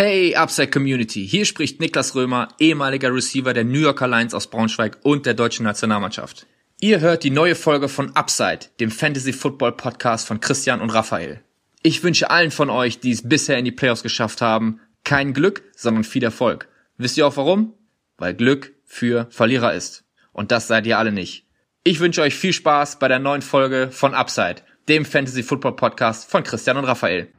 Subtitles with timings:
[0.00, 4.98] Hey Upside Community, hier spricht Niklas Römer, ehemaliger Receiver der New Yorker Lions aus Braunschweig
[5.02, 6.46] und der deutschen Nationalmannschaft.
[6.78, 11.40] Ihr hört die neue Folge von Upside, dem Fantasy Football Podcast von Christian und Raphael.
[11.82, 15.64] Ich wünsche allen von euch, die es bisher in die Playoffs geschafft haben, kein Glück,
[15.74, 16.68] sondern viel Erfolg.
[16.96, 17.74] Wisst ihr auch warum?
[18.18, 20.04] Weil Glück für Verlierer ist.
[20.32, 21.44] Und das seid ihr alle nicht.
[21.82, 26.30] Ich wünsche euch viel Spaß bei der neuen Folge von Upside, dem Fantasy Football Podcast
[26.30, 27.32] von Christian und Raphael.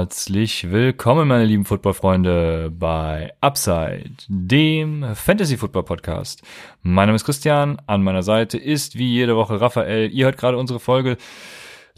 [0.00, 6.40] Herzlich willkommen, meine lieben Footballfreunde, bei Upside, dem Fantasy Football Podcast.
[6.82, 10.10] Mein Name ist Christian, an meiner Seite ist wie jede Woche Raphael.
[10.10, 11.18] Ihr hört gerade unsere Folge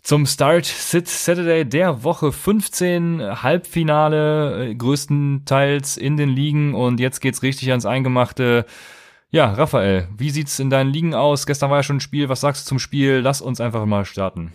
[0.02, 7.20] zum Start Sit Saturday der Woche 15 Halbfinale äh, größtenteils in den Ligen und jetzt
[7.20, 8.66] geht's richtig ans Eingemachte.
[9.30, 11.46] Ja, Raphael, wie sieht's in deinen Ligen aus?
[11.46, 12.28] Gestern war ja schon ein Spiel.
[12.28, 13.20] Was sagst du zum Spiel?
[13.22, 14.52] Lass uns einfach mal starten.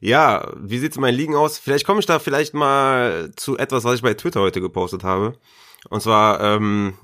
[0.00, 1.58] Ja, wie sieht's in meinen Ligen aus?
[1.58, 5.38] Vielleicht komme ich da vielleicht mal zu etwas, was ich bei Twitter heute gepostet habe.
[5.90, 6.94] Und zwar, ähm,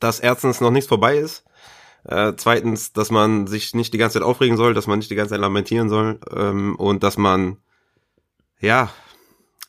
[0.00, 1.44] dass erstens noch nichts vorbei ist.
[2.04, 5.14] Äh, zweitens, dass man sich nicht die ganze Zeit aufregen soll, dass man nicht die
[5.14, 6.18] ganze Zeit lamentieren soll.
[6.34, 7.58] Ähm, und dass man,
[8.60, 8.90] ja,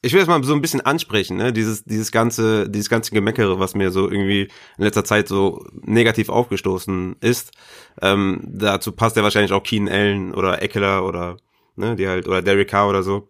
[0.01, 1.53] ich will es mal so ein bisschen ansprechen, ne?
[1.53, 6.27] Dieses, dieses ganze, dieses ganze Gemeckere, was mir so irgendwie in letzter Zeit so negativ
[6.27, 7.51] aufgestoßen ist.
[8.01, 11.37] Ähm, dazu passt ja wahrscheinlich auch Keen Allen oder Eckler oder
[11.75, 13.29] ne, die halt, oder Derek Carr oder so.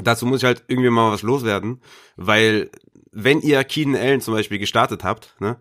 [0.00, 1.80] Dazu muss ich halt irgendwie mal was loswerden,
[2.16, 2.70] weil
[3.10, 5.58] wenn ihr Keenan Allen zum Beispiel gestartet habt, ne,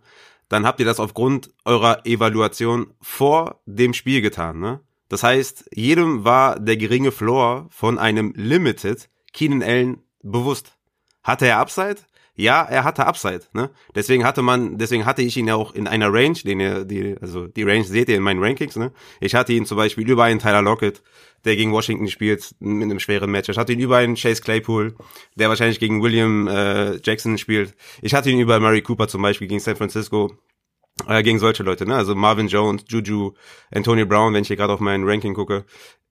[0.49, 4.81] dann habt ihr das aufgrund eurer Evaluation vor dem Spiel getan, ne?
[5.09, 10.77] Das heißt, jedem war der geringe Floor von einem Limited Keenan Allen bewusst.
[11.23, 11.97] Hatte er Upside?
[12.39, 13.71] Ja, er hatte Upside, ne?
[13.95, 17.15] Deswegen hatte man, deswegen hatte ich ihn ja auch in einer Range, den ihr, die,
[17.19, 18.91] also die Range seht ihr in meinen Rankings, ne?
[19.19, 21.01] Ich hatte ihn zum Beispiel über einen Tyler Lockett,
[21.45, 23.49] der gegen Washington spielt, mit einem schweren Match.
[23.49, 24.95] Ich hatte ihn über einen Chase Claypool,
[25.35, 27.73] der wahrscheinlich gegen William äh, Jackson spielt.
[28.03, 30.37] Ich hatte ihn über Murray Cooper zum Beispiel gegen San Francisco.
[31.07, 31.95] Äh, gegen solche Leute, ne?
[31.95, 33.33] Also Marvin Jones, Juju,
[33.71, 35.65] Antonio Brown, wenn ich hier gerade auf meinen Ranking gucke.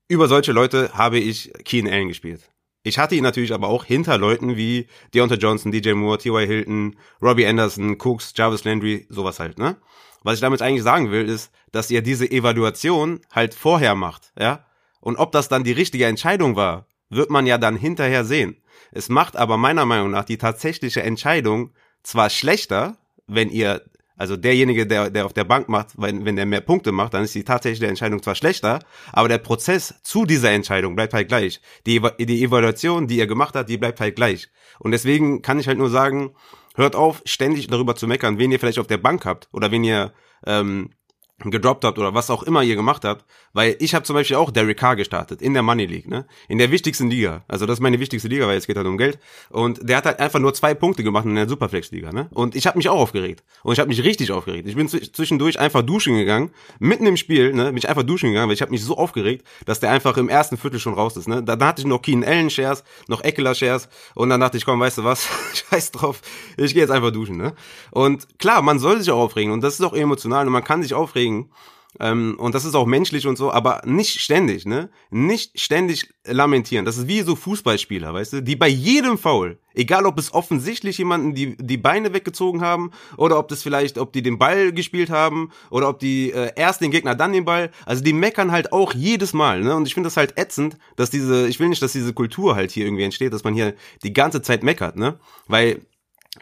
[0.09, 2.51] Über solche Leute habe ich Keen Allen gespielt.
[2.87, 6.47] Ich hatte ihn natürlich aber auch hinter Leuten wie Deontay Johnson, DJ Moore, T.Y.
[6.47, 9.77] Hilton, Robbie Anderson, Cooks, Jarvis Landry, sowas halt, ne?
[10.23, 14.67] Was ich damit eigentlich sagen will, ist, dass ihr diese Evaluation halt vorher macht, ja?
[15.01, 18.63] Und ob das dann die richtige Entscheidung war, wird man ja dann hinterher sehen.
[18.93, 21.73] Es macht aber meiner Meinung nach die tatsächliche Entscheidung
[22.05, 23.83] zwar schlechter, wenn ihr,
[24.17, 27.25] also derjenige, der, der auf der Bank macht, wenn, wenn der mehr Punkte macht, dann
[27.25, 28.81] ist die tatsächliche Entscheidung zwar schlechter,
[29.13, 31.61] aber der Prozess zu dieser Entscheidung bleibt halt gleich.
[31.87, 34.49] Die, die Evaluation, die ihr gemacht habt, die bleibt halt gleich.
[34.79, 36.31] Und deswegen kann ich halt nur sagen,
[36.75, 39.85] hört auf, ständig darüber zu meckern, wen ihr vielleicht auf der Bank habt oder wen
[39.85, 40.13] ihr
[40.47, 40.91] ähm,
[41.39, 44.51] gedroppt habt oder was auch immer ihr gemacht habt, weil ich habe zum Beispiel auch
[44.51, 47.45] Derek Carr gestartet in der Money League, ne, in der wichtigsten Liga.
[47.47, 49.19] Also das ist meine wichtigste Liga, weil es geht halt um Geld.
[49.51, 52.29] Und der hat halt einfach nur zwei Punkte gemacht in der Superflex Liga, ne.
[52.33, 54.67] Und ich habe mich auch aufgeregt und ich habe mich richtig aufgeregt.
[54.67, 58.49] Ich bin zwischendurch einfach duschen gegangen, mitten im Spiel, ne, bin ich einfach duschen gegangen,
[58.49, 61.29] weil ich habe mich so aufgeregt, dass der einfach im ersten Viertel schon raus ist,
[61.29, 61.43] ne.
[61.43, 64.81] Dann hatte ich noch Keen Allen Shares, noch Eckler Shares und dann dachte ich, komm,
[64.81, 65.29] weißt du was,
[65.71, 66.23] scheiß drauf,
[66.57, 67.55] ich gehe jetzt einfach duschen, ne.
[67.91, 70.83] Und klar, man soll sich auch aufregen und das ist auch emotional und man kann
[70.83, 71.51] sich aufregen aufregen.
[71.99, 74.91] Ähm, und das ist auch menschlich und so, aber nicht ständig, ne?
[75.09, 76.85] Nicht ständig lamentieren.
[76.85, 80.99] Das ist wie so Fußballspieler, weißt du, die bei jedem Foul, egal ob es offensichtlich
[80.99, 85.09] jemanden die, die Beine weggezogen haben oder ob das vielleicht, ob die den Ball gespielt
[85.09, 88.73] haben oder ob die äh, erst den Gegner, dann den Ball, also die meckern halt
[88.73, 89.75] auch jedes Mal, ne?
[89.75, 92.73] Und ich finde das halt ätzend, dass diese, ich will nicht, dass diese Kultur halt
[92.73, 95.19] hier irgendwie entsteht, dass man hier die ganze Zeit meckert, ne?
[95.49, 95.81] Weil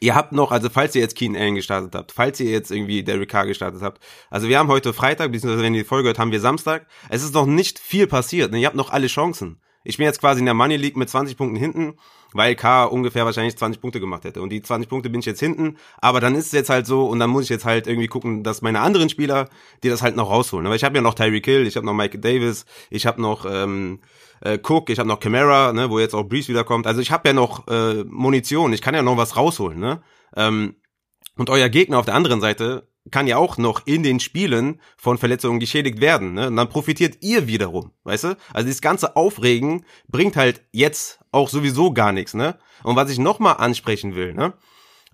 [0.00, 3.02] Ihr habt noch, also falls ihr jetzt Keen Allen gestartet habt, falls ihr jetzt irgendwie
[3.02, 6.18] Derek Carr gestartet habt, also wir haben heute Freitag, beziehungsweise wenn ihr die Folge hört,
[6.18, 6.86] haben wir Samstag.
[7.08, 8.58] Es ist noch nicht viel passiert, ne?
[8.58, 9.60] ihr habt noch alle Chancen.
[9.84, 11.98] Ich bin jetzt quasi in der Money League mit 20 Punkten hinten,
[12.34, 14.42] weil K ungefähr wahrscheinlich 20 Punkte gemacht hätte.
[14.42, 17.06] Und die 20 Punkte bin ich jetzt hinten, aber dann ist es jetzt halt so
[17.06, 19.48] und dann muss ich jetzt halt irgendwie gucken, dass meine anderen Spieler,
[19.82, 20.66] die das halt noch rausholen.
[20.66, 23.46] Aber ich habe ja noch Tyreek Hill, ich habe noch Mike Davis, ich habe noch
[23.48, 24.00] ähm,
[24.40, 26.86] äh, Cook, ich habe noch Camara, ne, wo jetzt auch Breeze wiederkommt.
[26.86, 30.02] Also ich habe ja noch äh, Munition, ich kann ja noch was rausholen, ne?
[30.36, 30.76] Ähm,
[31.36, 35.18] und euer Gegner auf der anderen Seite kann ja auch noch in den Spielen von
[35.18, 36.34] Verletzungen geschädigt werden.
[36.34, 36.48] Ne?
[36.48, 38.36] Und dann profitiert ihr wiederum, weißt du?
[38.52, 42.56] Also das ganze Aufregen bringt halt jetzt auch sowieso gar nichts, ne?
[42.82, 44.54] Und was ich nochmal ansprechen will, ne?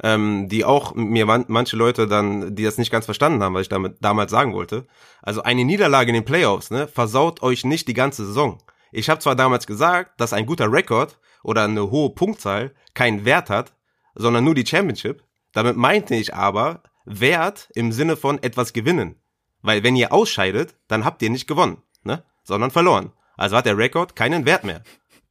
[0.03, 3.69] Ähm, die auch mir manche Leute dann, die das nicht ganz verstanden haben, was ich
[3.69, 4.87] damit damals sagen wollte.
[5.21, 8.63] Also eine Niederlage in den Playoffs, ne, versaut euch nicht die ganze Saison.
[8.93, 13.51] Ich habe zwar damals gesagt, dass ein guter Rekord oder eine hohe Punktzahl keinen Wert
[13.51, 13.75] hat,
[14.15, 15.23] sondern nur die Championship.
[15.53, 19.17] Damit meinte ich aber Wert im Sinne von etwas gewinnen.
[19.63, 22.25] Weil wenn ihr ausscheidet, dann habt ihr nicht gewonnen, ne?
[22.45, 23.13] sondern verloren.
[23.37, 24.83] Also hat der Rekord keinen Wert mehr.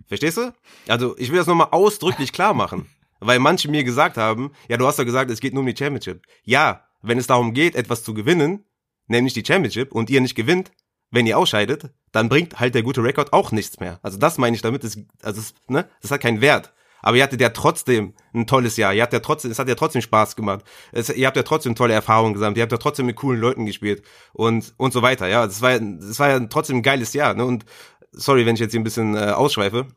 [0.08, 0.54] Verstehst du?
[0.88, 2.88] Also ich will das nochmal ausdrücklich klar machen.
[3.20, 5.76] Weil manche mir gesagt haben, ja, du hast doch gesagt, es geht nur um die
[5.78, 6.26] Championship.
[6.44, 8.66] Ja, wenn es darum geht, etwas zu gewinnen,
[9.08, 10.72] nämlich die Championship, und ihr nicht gewinnt,
[11.12, 14.00] wenn ihr ausscheidet, dann bringt halt der gute Rekord auch nichts mehr.
[14.04, 16.74] Also das meine ich damit, das, also das, ne, das hat keinen Wert.
[17.02, 18.94] Aber ihr hattet ja trotzdem ein tolles Jahr.
[18.94, 20.66] Ihr habt ja trotzdem, es hat ja trotzdem Spaß gemacht.
[20.92, 22.58] Es, ihr habt ja trotzdem tolle Erfahrungen gesammelt.
[22.58, 24.04] Ihr habt ja trotzdem mit coolen Leuten gespielt
[24.34, 25.28] und und so weiter.
[25.28, 27.34] Ja, das war, das war ja trotzdem ein geiles Jahr.
[27.34, 27.46] Ne?
[27.46, 27.66] Und
[28.12, 29.88] sorry, wenn ich jetzt hier ein bisschen äh, ausschweife.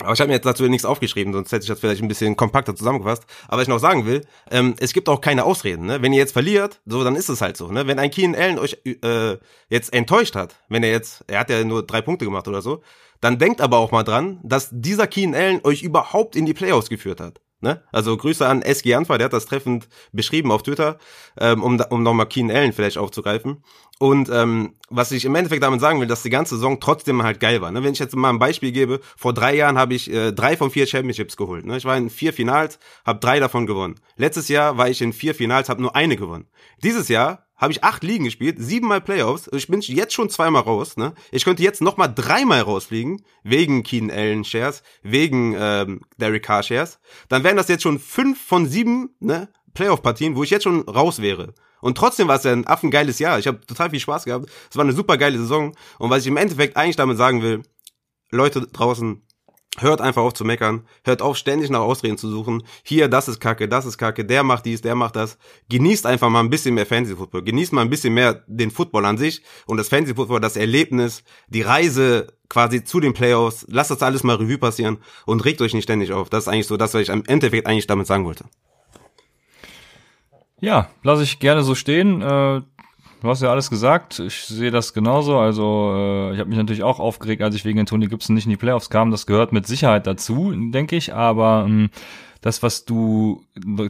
[0.00, 2.34] Aber ich habe mir jetzt dazu nichts aufgeschrieben, sonst hätte ich das vielleicht ein bisschen
[2.34, 3.24] kompakter zusammengefasst.
[3.46, 5.86] Aber was ich noch sagen will, ähm, es gibt auch keine Ausreden.
[5.86, 6.02] Ne?
[6.02, 7.68] Wenn ihr jetzt verliert, so dann ist es halt so.
[7.68, 7.86] Ne?
[7.86, 9.36] Wenn ein Keen Allen euch äh,
[9.68, 12.82] jetzt enttäuscht hat, wenn er jetzt, er hat ja nur drei Punkte gemacht oder so,
[13.24, 16.90] dann denkt aber auch mal dran, dass dieser Keen Allen euch überhaupt in die Playoffs
[16.90, 17.40] geführt hat.
[17.62, 17.82] Ne?
[17.90, 20.98] Also Grüße an SG Anfa, der hat das treffend beschrieben auf Twitter,
[21.40, 23.64] ähm, um, um nochmal Keen Allen vielleicht aufzugreifen.
[23.98, 27.40] Und ähm, was ich im Endeffekt damit sagen will, dass die ganze Saison trotzdem halt
[27.40, 27.70] geil war.
[27.70, 27.82] Ne?
[27.82, 30.70] Wenn ich jetzt mal ein Beispiel gebe, vor drei Jahren habe ich äh, drei von
[30.70, 31.64] vier Championships geholt.
[31.64, 31.78] Ne?
[31.78, 33.94] Ich war in vier Finals, habe drei davon gewonnen.
[34.16, 36.46] Letztes Jahr war ich in vier Finals, habe nur eine gewonnen.
[36.82, 39.48] Dieses Jahr habe ich acht Ligen gespielt, siebenmal Playoffs.
[39.52, 40.96] Ich bin jetzt schon zweimal raus.
[40.96, 41.14] Ne?
[41.30, 46.62] Ich könnte jetzt noch mal dreimal rausfliegen, wegen Keen Allen Shares, wegen ähm, Derek Carr
[46.62, 46.98] Shares.
[47.28, 51.22] Dann wären das jetzt schon fünf von sieben ne, Playoff-Partien, wo ich jetzt schon raus
[51.22, 51.54] wäre.
[51.80, 53.38] Und trotzdem war es ja ein affengeiles Jahr.
[53.38, 54.48] Ich habe total viel Spaß gehabt.
[54.70, 55.76] Es war eine super geile Saison.
[55.98, 57.62] Und was ich im Endeffekt eigentlich damit sagen will,
[58.30, 59.22] Leute draußen,
[59.78, 62.62] Hört einfach auf zu meckern, hört auf ständig nach Ausreden zu suchen.
[62.84, 65.36] Hier, das ist Kacke, das ist Kacke, der macht dies, der macht das.
[65.68, 67.42] Genießt einfach mal ein bisschen mehr Fantasy Football.
[67.42, 71.24] Genießt mal ein bisschen mehr den Football an sich und das Fantasy Football, das Erlebnis,
[71.48, 73.66] die Reise quasi zu den Playoffs.
[73.68, 76.30] Lasst das alles mal Revue passieren und regt euch nicht ständig auf.
[76.30, 78.44] Das ist eigentlich so das, was ich am Endeffekt eigentlich damit sagen wollte.
[80.60, 82.22] Ja, lasse ich gerne so stehen.
[82.22, 82.62] Äh,
[83.24, 84.18] du hast ja alles gesagt.
[84.18, 85.38] Ich sehe das genauso.
[85.38, 88.50] Also äh, ich habe mich natürlich auch aufgeregt, als ich wegen Tony Gibson nicht in
[88.50, 89.10] die Playoffs kam.
[89.10, 91.14] Das gehört mit Sicherheit dazu, denke ich.
[91.14, 91.88] Aber ähm,
[92.42, 93.42] das, was du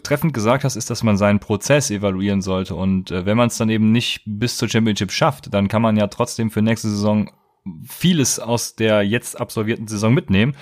[0.05, 2.77] treffend gesagt hast, ist, dass man seinen Prozess evaluieren sollte.
[2.77, 5.97] Und äh, wenn man es dann eben nicht bis zur Championship schafft, dann kann man
[5.97, 7.33] ja trotzdem für nächste Saison
[7.85, 10.55] vieles aus der jetzt absolvierten Saison mitnehmen.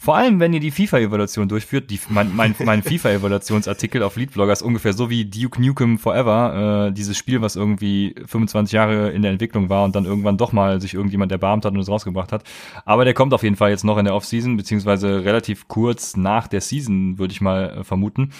[0.00, 4.62] Vor allem, wenn ihr die FIFA-Evaluation durchführt, die, mein, mein, mein FIFA-Evaluationsartikel auf Leadblogger ist
[4.62, 9.32] ungefähr so wie Duke Nukem Forever, äh, dieses Spiel, was irgendwie 25 Jahre in der
[9.32, 12.44] Entwicklung war und dann irgendwann doch mal sich irgendjemand erbarmt hat und es rausgebracht hat.
[12.84, 16.46] Aber der kommt auf jeden Fall jetzt noch in der Offseason, beziehungsweise relativ kurz nach
[16.46, 18.30] der Season, würde ich mal äh, vermuten.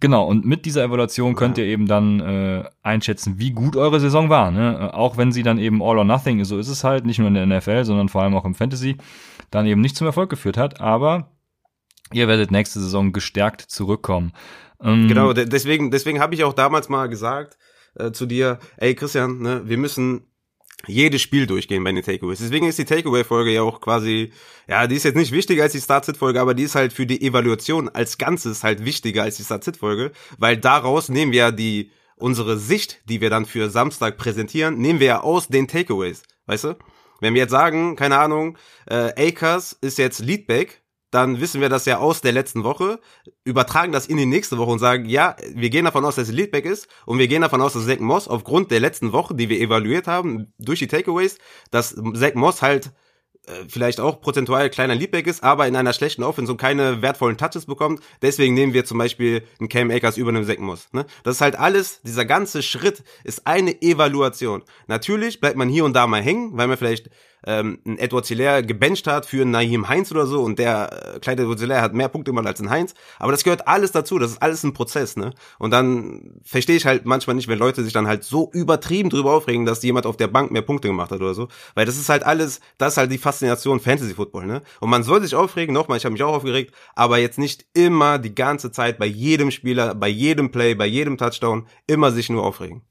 [0.00, 4.28] Genau, und mit dieser Evaluation könnt ihr eben dann äh, einschätzen, wie gut eure Saison
[4.28, 4.50] war.
[4.50, 4.90] Ne?
[4.92, 7.28] Äh, auch wenn sie dann eben all or nothing, so ist es halt, nicht nur
[7.28, 8.96] in der NFL, sondern vor allem auch im Fantasy,
[9.50, 10.80] dann eben nicht zum Erfolg geführt hat.
[10.80, 11.32] Aber
[12.12, 14.32] ihr werdet nächste Saison gestärkt zurückkommen.
[14.80, 17.58] Ähm, genau, deswegen, deswegen habe ich auch damals mal gesagt
[17.96, 20.28] äh, zu dir, ey Christian, ne, wir müssen
[20.86, 22.38] jedes Spiel durchgehen bei den Takeaways.
[22.38, 24.32] Deswegen ist die Takeaway-Folge ja auch quasi,
[24.68, 27.20] ja, die ist jetzt nicht wichtiger als die Start-Sit-Folge, aber die ist halt für die
[27.20, 32.58] Evaluation als Ganzes halt wichtiger als die Start-Sit-Folge, weil daraus nehmen wir ja die, unsere
[32.58, 36.76] Sicht, die wir dann für Samstag präsentieren, nehmen wir ja aus den Takeaways, weißt du?
[37.20, 41.86] Wenn wir jetzt sagen, keine Ahnung, äh, Akers ist jetzt Leadback, dann wissen wir das
[41.86, 43.00] ja aus der letzten Woche,
[43.44, 46.34] übertragen das in die nächste Woche und sagen, ja, wir gehen davon aus, dass es
[46.34, 49.48] Leadback ist und wir gehen davon aus, dass Zach Moss aufgrund der letzten Woche, die
[49.48, 51.38] wir evaluiert haben, durch die Takeaways,
[51.70, 52.92] dass Zach Moss halt
[53.48, 57.38] äh, vielleicht auch prozentual kleiner Leadback ist, aber in einer schlechten Offense und keine wertvollen
[57.38, 58.02] Touches bekommt.
[58.20, 60.88] Deswegen nehmen wir zum Beispiel einen Cam Akers über einem Zach Moss.
[60.92, 61.06] Ne?
[61.22, 64.62] Das ist halt alles, dieser ganze Schritt ist eine Evaluation.
[64.86, 67.08] Natürlich bleibt man hier und da mal hängen, weil man vielleicht
[67.46, 71.42] ähm, Edward Hilaire gebencht hat für einen Naheem Heinz oder so und der äh, kleine
[71.42, 72.94] Edward Hilaire hat mehr Punkte gemacht als ein Heinz.
[73.18, 75.32] Aber das gehört alles dazu, das ist alles ein Prozess, ne?
[75.58, 79.32] Und dann verstehe ich halt manchmal nicht, wenn Leute sich dann halt so übertrieben drüber
[79.32, 81.48] aufregen, dass jemand auf der Bank mehr Punkte gemacht hat oder so.
[81.74, 84.62] Weil das ist halt alles, das ist halt die Faszination Fantasy Football, ne?
[84.80, 88.18] Und man soll sich aufregen, nochmal, ich habe mich auch aufgeregt, aber jetzt nicht immer
[88.18, 92.44] die ganze Zeit bei jedem Spieler, bei jedem Play, bei jedem Touchdown immer sich nur
[92.44, 92.82] aufregen.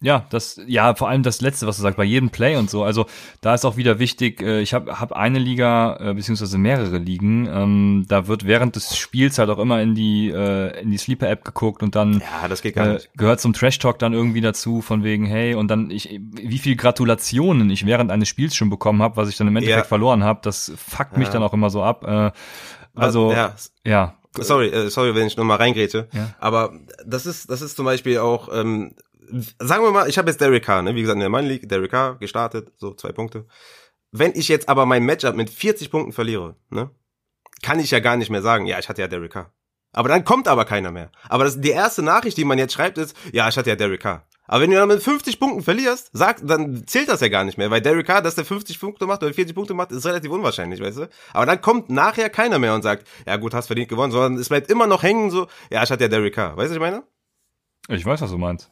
[0.00, 2.84] Ja, das, ja, vor allem das Letzte, was du sagst, bei jedem Play und so.
[2.84, 3.06] Also
[3.40, 7.48] da ist auch wieder wichtig, äh, ich habe hab eine Liga, äh, beziehungsweise mehrere Ligen,
[7.52, 11.44] ähm, da wird während des Spiels halt auch immer in die, äh, in die Sleeper-App
[11.44, 13.10] geguckt und dann ja, das geht gar nicht.
[13.16, 17.68] gehört zum Trash-Talk dann irgendwie dazu, von wegen, hey, und dann ich, wie viel Gratulationen
[17.70, 19.88] ich während eines Spiels schon bekommen habe, was ich dann im Endeffekt ja.
[19.88, 21.32] verloren habe, das fuckt mich ja.
[21.32, 22.04] dann auch immer so ab.
[22.06, 22.30] Äh,
[22.94, 23.54] also, ja.
[23.84, 24.17] ja.
[24.36, 26.08] Sorry, äh, sorry, wenn ich nur mal reingräte.
[26.12, 26.34] Ja.
[26.38, 26.72] Aber
[27.04, 28.94] das ist, das ist zum Beispiel auch, ähm,
[29.58, 30.94] sagen wir mal, ich habe jetzt Derek Carr, ne?
[30.94, 33.46] wie gesagt, in der Money League, Derek Carr gestartet, so zwei Punkte.
[34.10, 36.90] wenn ich jetzt aber mein Matchup mit 40 Punkten verliere, ne,
[37.62, 39.52] kann ich ja gar nicht mehr sagen, ja, ich hatte ja Derek Carr.
[39.92, 41.10] Aber dann kommt aber keiner mehr.
[41.28, 44.00] Aber das, die erste Nachricht, die man jetzt schreibt, ist, ja, ich hatte ja Derek
[44.00, 44.27] Carr.
[44.48, 47.58] Aber wenn du dann mit 50 Punkten verlierst, sag, dann zählt das ja gar nicht
[47.58, 50.30] mehr, weil Derek Carr, dass der 50 Punkte macht oder 40 Punkte macht, ist relativ
[50.30, 51.08] unwahrscheinlich, weißt du?
[51.34, 54.48] Aber dann kommt nachher keiner mehr und sagt, ja gut, hast verdient gewonnen, sondern es
[54.48, 56.56] bleibt immer noch hängen so, ja, ich hatte ja Derek Carr.
[56.56, 57.02] Weißt du, was ich meine?
[57.88, 58.70] Ich weiß, was du meinst.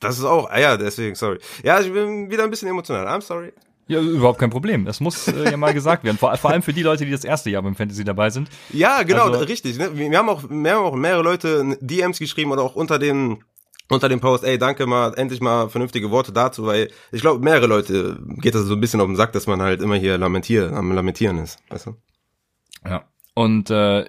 [0.00, 1.38] Das ist auch, ah ja, deswegen, sorry.
[1.62, 3.06] Ja, ich bin wieder ein bisschen emotional.
[3.06, 3.52] I'm sorry.
[3.86, 4.84] Ja, überhaupt kein Problem.
[4.84, 6.16] Das muss äh, ja mal gesagt werden.
[6.16, 8.48] Vor, vor, allem für die Leute, die das erste Jahr beim Fantasy dabei sind.
[8.70, 9.78] Ja, genau, also, richtig.
[9.78, 9.96] Ne?
[9.96, 13.44] Wir haben auch, wir haben auch mehrere Leute DMs geschrieben oder auch unter den
[13.92, 17.66] unter dem Post, ey, danke mal, endlich mal vernünftige Worte dazu, weil ich glaube, mehrere
[17.66, 20.72] Leute geht das so ein bisschen auf den Sack, dass man halt immer hier lamentiert,
[20.72, 21.96] am Lamentieren ist, weißt du?
[22.84, 23.04] Ja.
[23.34, 24.04] Und äh,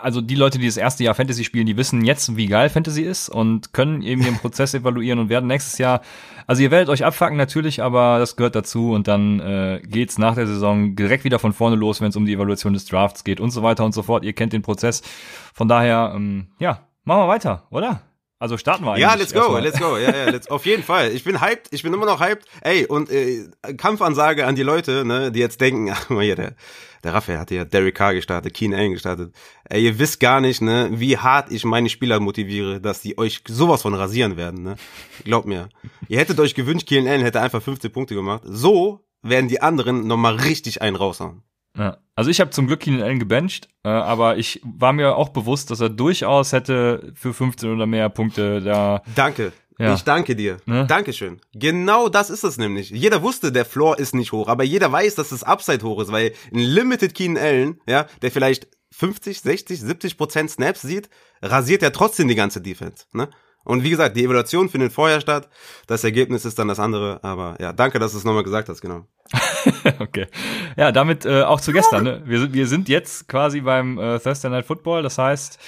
[0.00, 3.02] also die Leute, die das erste Jahr Fantasy spielen, die wissen jetzt, wie geil Fantasy
[3.02, 6.02] ist und können eben ihren Prozess evaluieren und werden nächstes Jahr,
[6.46, 10.34] also ihr werdet euch abfacken natürlich, aber das gehört dazu und dann äh, geht's nach
[10.34, 13.40] der Saison direkt wieder von vorne los, wenn es um die Evaluation des Drafts geht
[13.40, 14.24] und so weiter und so fort.
[14.24, 15.02] Ihr kennt den Prozess.
[15.54, 18.02] Von daher, ähm, ja, machen wir weiter, oder?
[18.38, 19.02] Also starten wir eigentlich.
[19.02, 19.96] Ja, let's go, let's go.
[19.96, 21.10] Ja, ja, let's, auf jeden Fall.
[21.12, 22.46] Ich bin hyped, ich bin immer noch hyped.
[22.60, 26.54] Ey, und äh, Kampfansage an die Leute, ne, die jetzt denken, ach mal hier, der,
[27.02, 29.34] der Raphael hat ja Derek Carr gestartet, Keen Allen gestartet.
[29.64, 33.42] Ey, ihr wisst gar nicht, ne, wie hart ich meine Spieler motiviere, dass die euch
[33.48, 34.76] sowas von rasieren werden, ne.
[35.24, 35.70] Glaubt mir.
[36.08, 38.42] ihr hättet euch gewünscht, Keen Allen hätte einfach 15 Punkte gemacht.
[38.44, 41.42] So werden die anderen nochmal richtig einen raushauen.
[41.76, 41.98] Ja.
[42.14, 45.70] Also ich habe zum Glück Keenan Allen gebencht, äh, aber ich war mir auch bewusst,
[45.70, 49.02] dass er durchaus hätte für 15 oder mehr Punkte da.
[49.14, 49.52] Danke.
[49.78, 49.94] Ja.
[49.94, 50.56] Ich danke dir.
[50.64, 50.86] Ne?
[50.86, 51.40] Dankeschön.
[51.52, 52.90] Genau das ist es nämlich.
[52.90, 56.10] Jeder wusste, der Floor ist nicht hoch, aber jeder weiß, dass das Upside hoch ist,
[56.10, 61.10] weil ein Limited Keenan Allen, ja, der vielleicht 50, 60, 70 Prozent Snaps sieht,
[61.42, 63.04] rasiert ja trotzdem die ganze Defense.
[63.12, 63.28] Ne?
[63.66, 65.48] Und wie gesagt, die Evaluation findet vorher statt.
[65.88, 67.18] Das Ergebnis ist dann das andere.
[67.22, 69.06] Aber ja, danke, dass du es nochmal gesagt hast, genau.
[69.98, 70.28] okay.
[70.76, 72.04] Ja, damit äh, auch zu gestern.
[72.04, 72.22] Ne?
[72.24, 75.02] Wir, sind, wir sind jetzt quasi beim äh, Thursday Night Football.
[75.02, 75.58] Das heißt,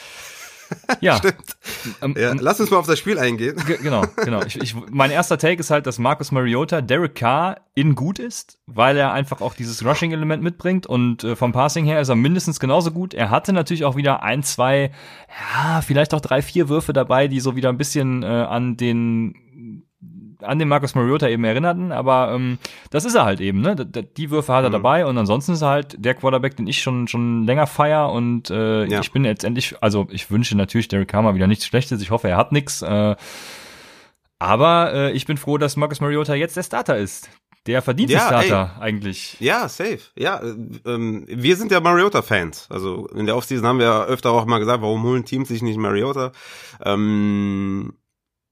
[1.01, 1.17] ja.
[1.17, 1.57] Stimmt.
[2.03, 3.57] Ähm, ja, lass uns mal auf das Spiel eingehen.
[3.83, 4.43] Genau, genau.
[4.43, 8.59] Ich, ich, mein erster Take ist halt, dass Marcus Mariota Derek Carr in gut ist,
[8.67, 12.61] weil er einfach auch dieses Rushing-Element mitbringt und äh, vom Passing her ist er mindestens
[12.61, 13.15] genauso gut.
[13.15, 14.91] Er hatte natürlich auch wieder ein, zwei,
[15.29, 19.88] ja, vielleicht auch drei, vier Würfe dabei, die so wieder ein bisschen äh, an den
[20.42, 22.59] an den Marcus Mariota eben erinnerten, aber ähm,
[22.90, 23.75] das ist er halt eben, ne?
[23.76, 24.75] Die Würfe hat er mhm.
[24.75, 28.50] dabei und ansonsten ist er halt der Quarterback, den ich schon schon länger feier und
[28.50, 29.00] äh, ja.
[29.00, 32.28] ich bin jetzt endlich, also ich wünsche natürlich Derek Carr wieder nichts Schlechtes, ich hoffe,
[32.28, 33.16] er hat nichts, äh,
[34.38, 37.28] aber äh, ich bin froh, dass Marcus Mariota jetzt der Starter ist.
[37.66, 38.83] Der verdiente ja, Starter ey.
[38.83, 39.38] eigentlich.
[39.40, 40.00] Ja, safe.
[40.16, 40.40] Ja,
[40.87, 42.68] ähm, wir sind ja Mariota-Fans.
[42.71, 45.76] Also in der Offseason haben wir öfter auch mal gesagt, warum holen Teams sich nicht
[45.76, 46.33] Mariota?
[46.83, 47.98] Ähm,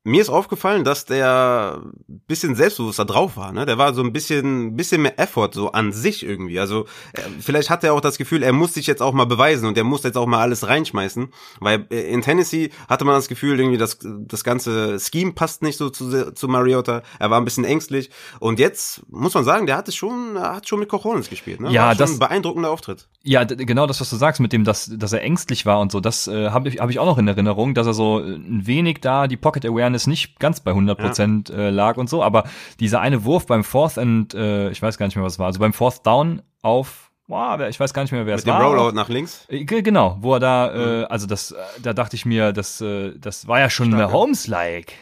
[0.07, 1.83] mir ist aufgefallen, dass der
[2.29, 3.53] bisschen selbstbewusster drauf war.
[3.53, 3.67] Ne?
[3.67, 6.61] Der war so ein bisschen, bisschen mehr Effort so an sich irgendwie.
[6.61, 9.67] Also äh, vielleicht hat er auch das Gefühl, er muss sich jetzt auch mal beweisen
[9.67, 11.29] und er muss jetzt auch mal alles reinschmeißen.
[11.59, 15.77] Weil äh, in Tennessee hatte man das Gefühl, irgendwie das, das ganze Scheme passt nicht
[15.77, 17.03] so zu, zu Mariota.
[17.19, 18.11] Er war ein bisschen ängstlich.
[18.39, 21.61] Und jetzt muss man sagen, der hat es schon, hat schon mit Cojones gespielt.
[21.61, 21.73] Ne?
[21.73, 23.09] Ja, das ein beeindruckender Auftritt.
[23.25, 25.99] Ja, genau das, was du sagst, mit dem, dass, dass er ängstlich war und so.
[25.99, 29.01] Das äh, habe ich, hab ich auch noch in Erinnerung, dass er so ein wenig
[29.01, 31.57] da die Pocket Awareness Fairness nicht ganz bei 100 Prozent ja.
[31.57, 32.45] äh, lag und so, aber
[32.81, 35.47] dieser eine Wurf beim Fourth and, äh, ich weiß gar nicht mehr, was es war,
[35.47, 38.61] also beim Fourth Down auf Boah, ich weiß gar nicht mehr, wer es war.
[38.61, 39.47] Mit dem Rollout nach links?
[39.49, 41.07] Äh, genau, wo er da, äh, mhm.
[41.09, 44.93] also das, da dachte ich mir, das, äh, das war ja schon Stark, Holmes-like.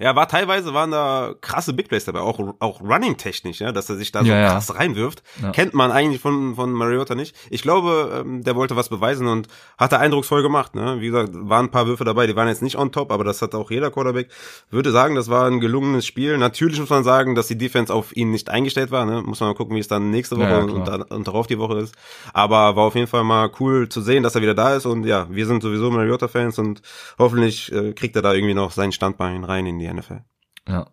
[0.00, 3.96] Ja, war teilweise waren da krasse Big Plays dabei, auch, auch Running-technisch, ja, dass er
[3.96, 5.24] sich da so ja, krass reinwirft.
[5.42, 5.50] Ja.
[5.50, 7.34] Kennt man eigentlich von, von Mariota nicht.
[7.50, 10.76] Ich glaube, ähm, der wollte was beweisen und hat er eindrucksvoll gemacht.
[10.76, 11.00] Ne?
[11.00, 13.42] Wie gesagt, waren ein paar Würfe dabei, die waren jetzt nicht on top, aber das
[13.42, 14.28] hat auch jeder Quarterback.
[14.70, 16.38] Würde sagen, das war ein gelungenes Spiel.
[16.38, 19.04] Natürlich muss man sagen, dass die Defense auf ihn nicht eingestellt war.
[19.04, 19.22] Ne?
[19.22, 21.78] Muss man mal gucken, wie es dann nächste Woche ja, und, und darauf die Woche
[21.78, 21.96] ist.
[22.32, 24.86] Aber war auf jeden Fall mal cool zu sehen, dass er wieder da ist.
[24.86, 26.82] Und ja, wir sind sowieso Mariota-Fans und
[27.18, 30.20] hoffentlich äh, kriegt er da irgendwie noch sein Standbein rein in die NFL.
[30.68, 30.86] Ja.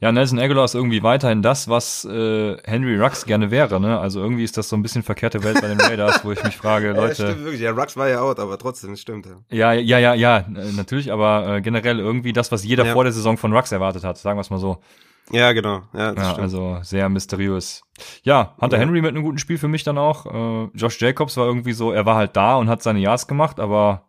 [0.00, 3.98] Ja, Nelson Aguilar ist irgendwie weiterhin das, was äh, Henry Rux gerne wäre, ne?
[3.98, 6.56] Also irgendwie ist das so ein bisschen verkehrte Welt bei den Raiders, wo ich mich
[6.56, 7.22] frage, Leute.
[7.22, 7.60] Ja, stimmt wirklich.
[7.60, 9.26] Ja, Rux war ja out, aber trotzdem, stimmt.
[9.50, 12.92] Ja, ja, ja, ja, ja natürlich, aber äh, generell irgendwie das, was jeder ja.
[12.92, 14.78] vor der Saison von Rux erwartet hat, sagen wir es mal so.
[15.32, 15.82] Ja, genau.
[15.92, 16.42] Ja, das ja stimmt.
[16.42, 17.82] also sehr mysteriös.
[18.22, 18.82] Ja, Hunter ja.
[18.82, 20.26] Henry mit einem guten Spiel für mich dann auch.
[20.26, 23.58] Äh, Josh Jacobs war irgendwie so, er war halt da und hat seine Yards gemacht,
[23.58, 24.08] aber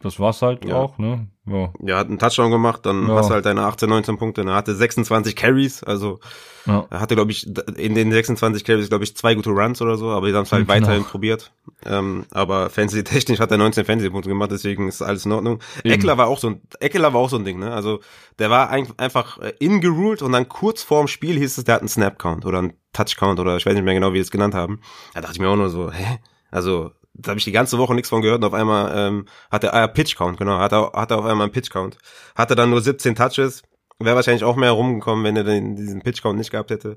[0.00, 0.74] das war's halt ja.
[0.74, 1.28] auch, ne?
[1.50, 1.72] Ja.
[1.84, 3.16] ja, hat einen Touchdown gemacht, dann ja.
[3.16, 4.42] hast du halt deine 18, 19 Punkte.
[4.42, 6.20] Er hatte 26 Carries, also
[6.64, 6.86] ja.
[6.90, 10.10] er hatte, glaube ich, in den 26 Carries, glaube ich, zwei gute Runs oder so,
[10.10, 10.74] aber die haben es halt genau.
[10.74, 11.52] weiterhin probiert.
[11.84, 15.58] Ähm, aber Fantasy-technisch hat er 19 Fantasy-Punkte gemacht, deswegen ist alles in Ordnung.
[15.82, 15.94] Eben.
[15.94, 17.72] Eckler war auch so ein, Eckler war auch so ein Ding, ne?
[17.72, 18.00] Also
[18.38, 21.82] der war ein, einfach äh, ingeruled und dann kurz vorm Spiel hieß es, der hat
[21.82, 24.54] einen Snap-Count oder einen Touchcount oder ich weiß nicht mehr genau, wie die es genannt
[24.54, 24.80] haben.
[25.14, 26.18] Da dachte ich mir auch nur so, hä?
[26.50, 26.92] Also,
[27.22, 29.74] da habe ich die ganze Woche nichts von gehört und auf einmal ähm, hat er,
[29.74, 31.98] ah, Pitch Count, genau, hat er, hat er auf einmal einen Pitch Count.
[32.34, 33.62] Hatte dann nur 17 Touches,
[33.98, 36.96] wäre wahrscheinlich auch mehr rumgekommen, wenn er den, diesen Pitch Count nicht gehabt hätte.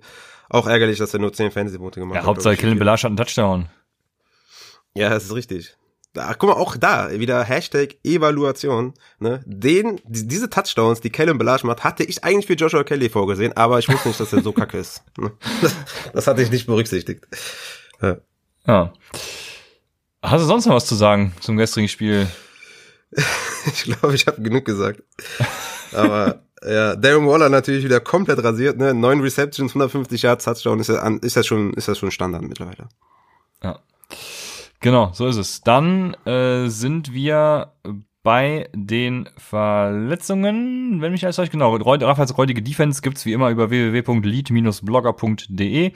[0.50, 2.27] Auch ärgerlich, dass er nur 10 Fantasy-Punkte gemacht Ja, hat.
[2.27, 2.60] Hauptsache glaub ich.
[2.60, 3.70] Kellen Belash hat einen Touchdown.
[4.96, 5.75] Ja, das ist richtig.
[6.13, 9.42] Da, guck mal, auch da, wieder Hashtag Evaluation, ne?
[9.48, 13.58] Den, die, diese Touchdowns, die Kellen Belage macht, hatte ich eigentlich für Joshua Kelly vorgesehen,
[13.58, 15.03] aber ich wusste nicht, dass er so kacke ist.
[15.18, 15.32] ne?
[15.62, 15.75] Das,
[16.13, 17.25] das hatte ich nicht berücksichtigt.
[18.00, 18.18] Ja.
[18.68, 18.94] Ja.
[20.24, 22.27] Hast du sonst noch was zu sagen zum gestrigen Spiel?
[23.65, 25.01] Ich glaube, ich habe genug gesagt.
[25.94, 28.94] Aber ja, Darren Waller natürlich wieder komplett rasiert, ne?
[28.94, 32.89] Neun Receptions, 150 Yards, Touchdown, ist an- ist das schon, ist das schon Standard mittlerweile.
[33.63, 33.80] Ja.
[34.82, 35.62] Genau, so ist es.
[35.62, 37.72] Dann äh, sind wir
[38.24, 43.70] bei den Verletzungen, wenn mich alles täuscht, genau, Raphaels räudige Defense gibt's wie immer über
[43.70, 45.94] www.lead-blogger.de.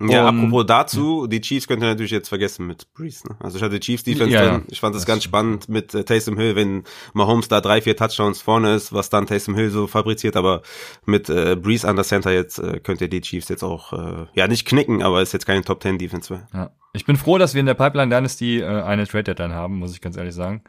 [0.00, 3.28] Ja, Und- apropos dazu, die Chiefs könnt ihr natürlich jetzt vergessen mit Breeze.
[3.28, 3.36] Ne?
[3.40, 4.64] Also ich hatte Chiefs Defense Ja, drin.
[4.68, 6.84] Ich fand das, Das ganz spannend mit äh, Taysom Hill, wenn
[7.14, 10.36] Mahomes da drei, vier Touchdowns vorne ist, was dann Taysom Hill so fabriziert.
[10.36, 10.62] Aber
[11.04, 14.26] mit äh, Breeze an der Center jetzt äh, könnt ihr die Chiefs jetzt auch, äh,
[14.34, 16.48] ja nicht knicken, aber ist jetzt keine Top 10 Defense mehr.
[16.52, 16.70] Ja.
[16.94, 19.92] Ich bin froh, dass wir in der Pipeline Dynasty äh, eine Trade Deadline haben, muss
[19.94, 20.62] ich ganz ehrlich sagen.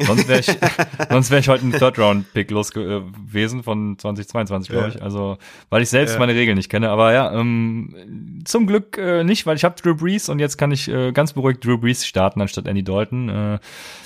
[0.00, 0.46] Sonst wäre ich,
[1.10, 4.94] sonst wäre ich heute ein Third Round Pick los ge- gewesen von 2022, glaube Ja.
[4.94, 5.02] ich.
[5.02, 5.38] Also,
[5.68, 6.18] weil ich selbst Ja.
[6.18, 6.90] meine Regeln nicht kenne.
[6.90, 10.72] Aber ja, ähm, zum Glück äh, nicht, weil ich habe Drew Brees und jetzt kann
[10.72, 13.28] ich äh, ganz beruhigt Drew Brees starten anstatt Andy Dalton.
[13.28, 13.58] Äh,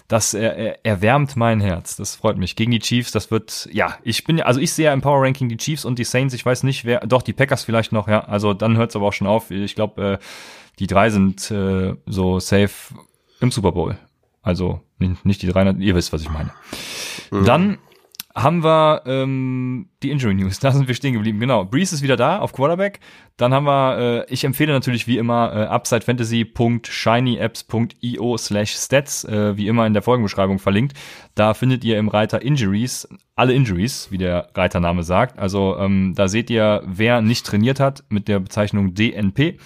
[0.09, 1.97] das er, er, erwärmt mein Herz.
[1.97, 2.57] Das freut mich.
[2.57, 5.49] Gegen die Chiefs, das wird, ja, ich bin, also ich sehe ja im Power Ranking
[5.49, 6.35] die Chiefs und die Saints.
[6.35, 8.07] Ich weiß nicht, wer, doch die Packers vielleicht noch.
[8.09, 9.51] Ja, also dann hört es aber auch schon auf.
[9.51, 10.19] Ich glaube, äh,
[10.79, 12.95] die drei sind äh, so safe
[13.41, 13.97] im Super Bowl.
[14.45, 16.53] Also nicht, nicht die 300, ihr wisst, was ich meine.
[17.31, 17.79] Dann
[18.37, 20.59] haben wir ähm, die Injury News.
[20.61, 21.41] Da sind wir stehen geblieben.
[21.41, 21.65] Genau.
[21.65, 23.01] Breeze ist wieder da auf Quarterback.
[23.37, 29.69] Dann haben wir, äh, ich empfehle natürlich wie immer äh, upsidefantasy.shinyapps.io slash stats, äh, wie
[29.69, 30.97] immer in der Folgenbeschreibung verlinkt.
[31.35, 35.39] Da findet ihr im Reiter Injuries alle Injuries, wie der Reitername sagt.
[35.39, 39.59] Also ähm, da seht ihr, wer nicht trainiert hat mit der Bezeichnung DNP.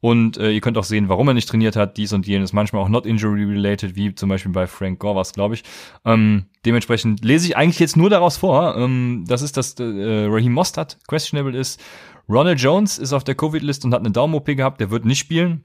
[0.00, 2.82] Und äh, ihr könnt auch sehen, warum er nicht trainiert hat, dies und jenes, manchmal
[2.82, 5.64] auch not injury related, wie zum Beispiel bei Frank Gore was, glaube ich.
[6.04, 8.76] Ähm, dementsprechend lese ich eigentlich jetzt nur daraus vor.
[8.76, 11.80] Ähm, das ist, dass äh, Raheem Mostert questionable ist.
[12.28, 15.64] Ronald Jones ist auf der Covid-List und hat eine Daumen-OP gehabt, der wird nicht spielen.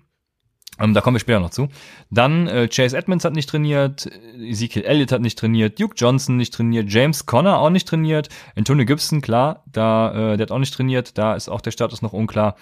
[0.80, 1.68] Ähm, da kommen wir später noch zu.
[2.10, 6.54] Dann äh, Chase Edmonds hat nicht trainiert, Ezekiel Elliott hat nicht trainiert, Duke Johnson nicht
[6.54, 10.74] trainiert, James Conner auch nicht trainiert, Antonio Gibson, klar, da, äh, der hat auch nicht
[10.74, 12.56] trainiert, da ist auch der Status noch unklar.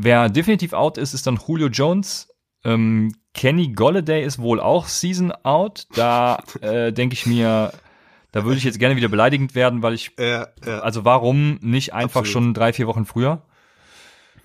[0.00, 2.28] Wer definitiv out ist, ist dann Julio Jones.
[2.64, 5.88] Ähm, Kenny Golladay ist wohl auch Season out.
[5.94, 7.72] Da äh, denke ich mir,
[8.30, 11.94] da würde ich jetzt gerne wieder beleidigend werden, weil ich, Ja, ja, also warum nicht
[11.94, 12.28] einfach Absolut.
[12.32, 13.42] schon drei, vier Wochen früher?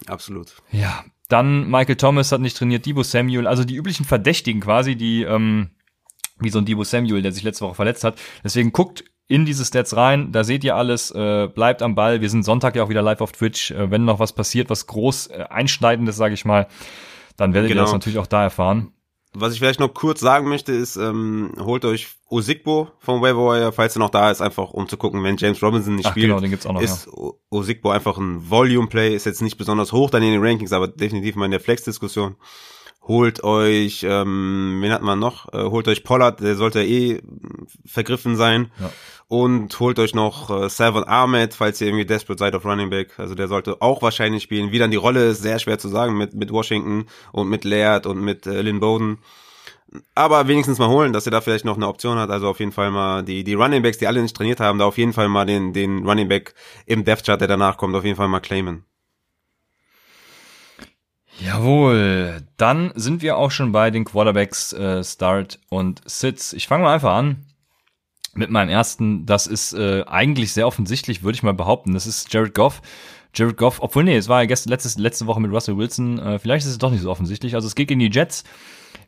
[0.07, 0.55] absolut.
[0.71, 5.21] Ja, dann Michael Thomas hat nicht trainiert, Debo Samuel, also die üblichen Verdächtigen quasi, die,
[5.21, 5.69] ähm,
[6.39, 8.19] wie so ein Debo Samuel, der sich letzte Woche verletzt hat.
[8.43, 9.03] Deswegen guckt
[9.34, 12.22] in diese Stats rein, da seht ihr alles, äh, bleibt am Ball.
[12.22, 13.72] Wir sind Sonntag ja auch wieder live auf Twitch.
[13.72, 16.67] Äh, wenn noch was passiert, was groß äh, einschneidendes, sage ich mal,
[17.36, 17.86] dann werdet ihr Genau.
[17.86, 18.91] das natürlich auch da erfahren.
[19.36, 23.72] Was ich vielleicht noch kurz sagen möchte, ist, ähm, holt euch Osigbo vom Waiver Wire,
[23.72, 26.28] falls er noch da ist, einfach um zu gucken, wenn James Robinson nicht Ach spielt.
[26.28, 26.82] genau, den gibt's auch noch.
[26.82, 30.72] ist O- Osigbo einfach ein Volume-Play, ist jetzt nicht besonders hoch dann in den Rankings,
[30.72, 32.36] aber definitiv mal in der Flex-Diskussion.
[33.06, 35.52] Holt euch, ähm, wen hat man noch?
[35.52, 37.22] Äh, holt euch Pollard, der sollte eh
[37.86, 38.72] vergriffen sein.
[38.80, 38.91] Ja.
[39.27, 43.17] Und holt euch noch äh, Savon Ahmed, falls ihr irgendwie desperate seid auf Running Back.
[43.17, 44.71] Also der sollte auch wahrscheinlich spielen.
[44.71, 48.05] Wie dann die Rolle ist, sehr schwer zu sagen mit, mit Washington und mit Laird
[48.05, 49.19] und mit äh, Lynn Bowden.
[50.15, 52.29] Aber wenigstens mal holen, dass er da vielleicht noch eine Option hat.
[52.29, 54.86] Also auf jeden Fall mal die, die Running Backs, die alle nicht trainiert haben, da
[54.86, 56.53] auf jeden Fall mal den, den Running Back
[56.86, 58.86] im Depth Chart, der danach kommt, auf jeden Fall mal claimen.
[61.39, 66.53] Jawohl, dann sind wir auch schon bei den Quarterbacks äh, Start und Sits.
[66.53, 67.45] Ich fange mal einfach an
[68.34, 69.26] mit meinem ersten.
[69.26, 71.93] Das ist äh, eigentlich sehr offensichtlich, würde ich mal behaupten.
[71.93, 72.82] Das ist Jared Goff.
[73.36, 76.19] Jared Goff, obwohl nee, es war ja gestern, letztes, letzte Woche mit Russell Wilson.
[76.19, 77.56] Äh, vielleicht ist es doch nicht so offensichtlich.
[77.56, 78.43] Also es geht gegen die Jets.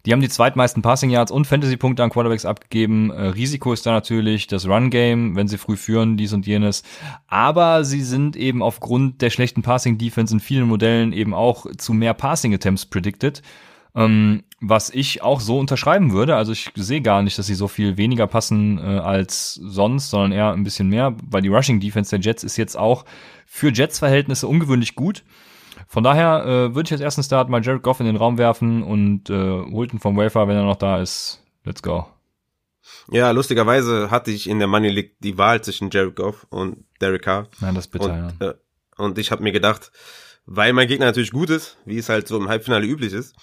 [0.06, 3.10] Die haben die zweitmeisten Passing Yards und Fantasy-Punkte an Quarterbacks abgegeben.
[3.10, 6.84] Äh, Risiko ist da natürlich das Run-Game, wenn sie früh führen, dies und jenes.
[7.28, 12.14] Aber sie sind eben aufgrund der schlechten Passing-Defense in vielen Modellen eben auch zu mehr
[12.14, 13.42] Passing-Attempts predicted.
[13.96, 16.36] Ähm, was ich auch so unterschreiben würde.
[16.36, 20.32] Also ich sehe gar nicht, dass sie so viel weniger passen äh, als sonst, sondern
[20.32, 23.06] eher ein bisschen mehr, weil die Rushing-Defense der Jets ist jetzt auch
[23.46, 25.24] für Jets-Verhältnisse ungewöhnlich gut.
[25.88, 28.84] Von daher äh, würde ich als ersten Start mal Jared Goff in den Raum werfen
[28.84, 31.44] und äh, holt ihn vom Wafer, wenn er noch da ist.
[31.64, 32.08] Let's go.
[33.12, 37.24] Ja, lustigerweise hatte ich in der Money League die Wahl zwischen Jared Goff und Derek
[37.24, 37.48] Carr.
[37.60, 38.50] Nein, das ist bitter, und, ja.
[38.50, 38.54] äh,
[38.98, 39.92] und ich habe mir gedacht,
[40.46, 43.36] weil mein Gegner natürlich gut ist, wie es halt so im Halbfinale üblich ist,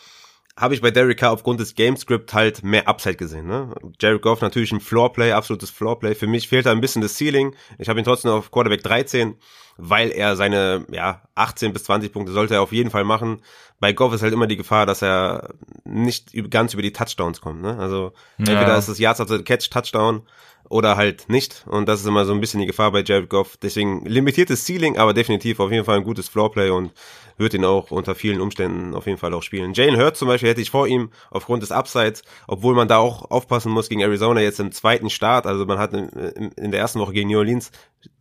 [0.57, 3.47] habe ich bei Derek Carr aufgrund des Gamescript halt mehr Upside gesehen.
[3.47, 3.75] Ne?
[4.01, 6.15] Jared Goff natürlich ein Floorplay, absolutes Floorplay.
[6.15, 7.55] Für mich fehlt da ein bisschen das Ceiling.
[7.79, 9.37] Ich habe ihn trotzdem auf Quarterback 13,
[9.79, 13.41] weil er seine ja 18 bis 20 Punkte sollte er auf jeden Fall machen.
[13.81, 17.63] Bei Goff ist halt immer die Gefahr, dass er nicht ganz über die Touchdowns kommt.
[17.63, 17.79] Ne?
[17.79, 18.53] Also ja.
[18.53, 20.23] entweder ist es Yards after Catch Touchdown
[20.69, 21.65] oder halt nicht.
[21.67, 23.57] Und das ist immer so ein bisschen die Gefahr bei Jared Goff.
[23.61, 26.93] Deswegen limitiertes Ceiling, aber definitiv auf jeden Fall ein gutes Floorplay und
[27.37, 29.75] wird ihn auch unter vielen Umständen auf jeden Fall auch spielen.
[29.75, 33.31] Jalen Hurt zum Beispiel hätte ich vor ihm aufgrund des Upsides, obwohl man da auch
[33.31, 35.47] aufpassen muss gegen Arizona jetzt im zweiten Start.
[35.47, 37.71] Also man hat in, in der ersten Woche gegen New Orleans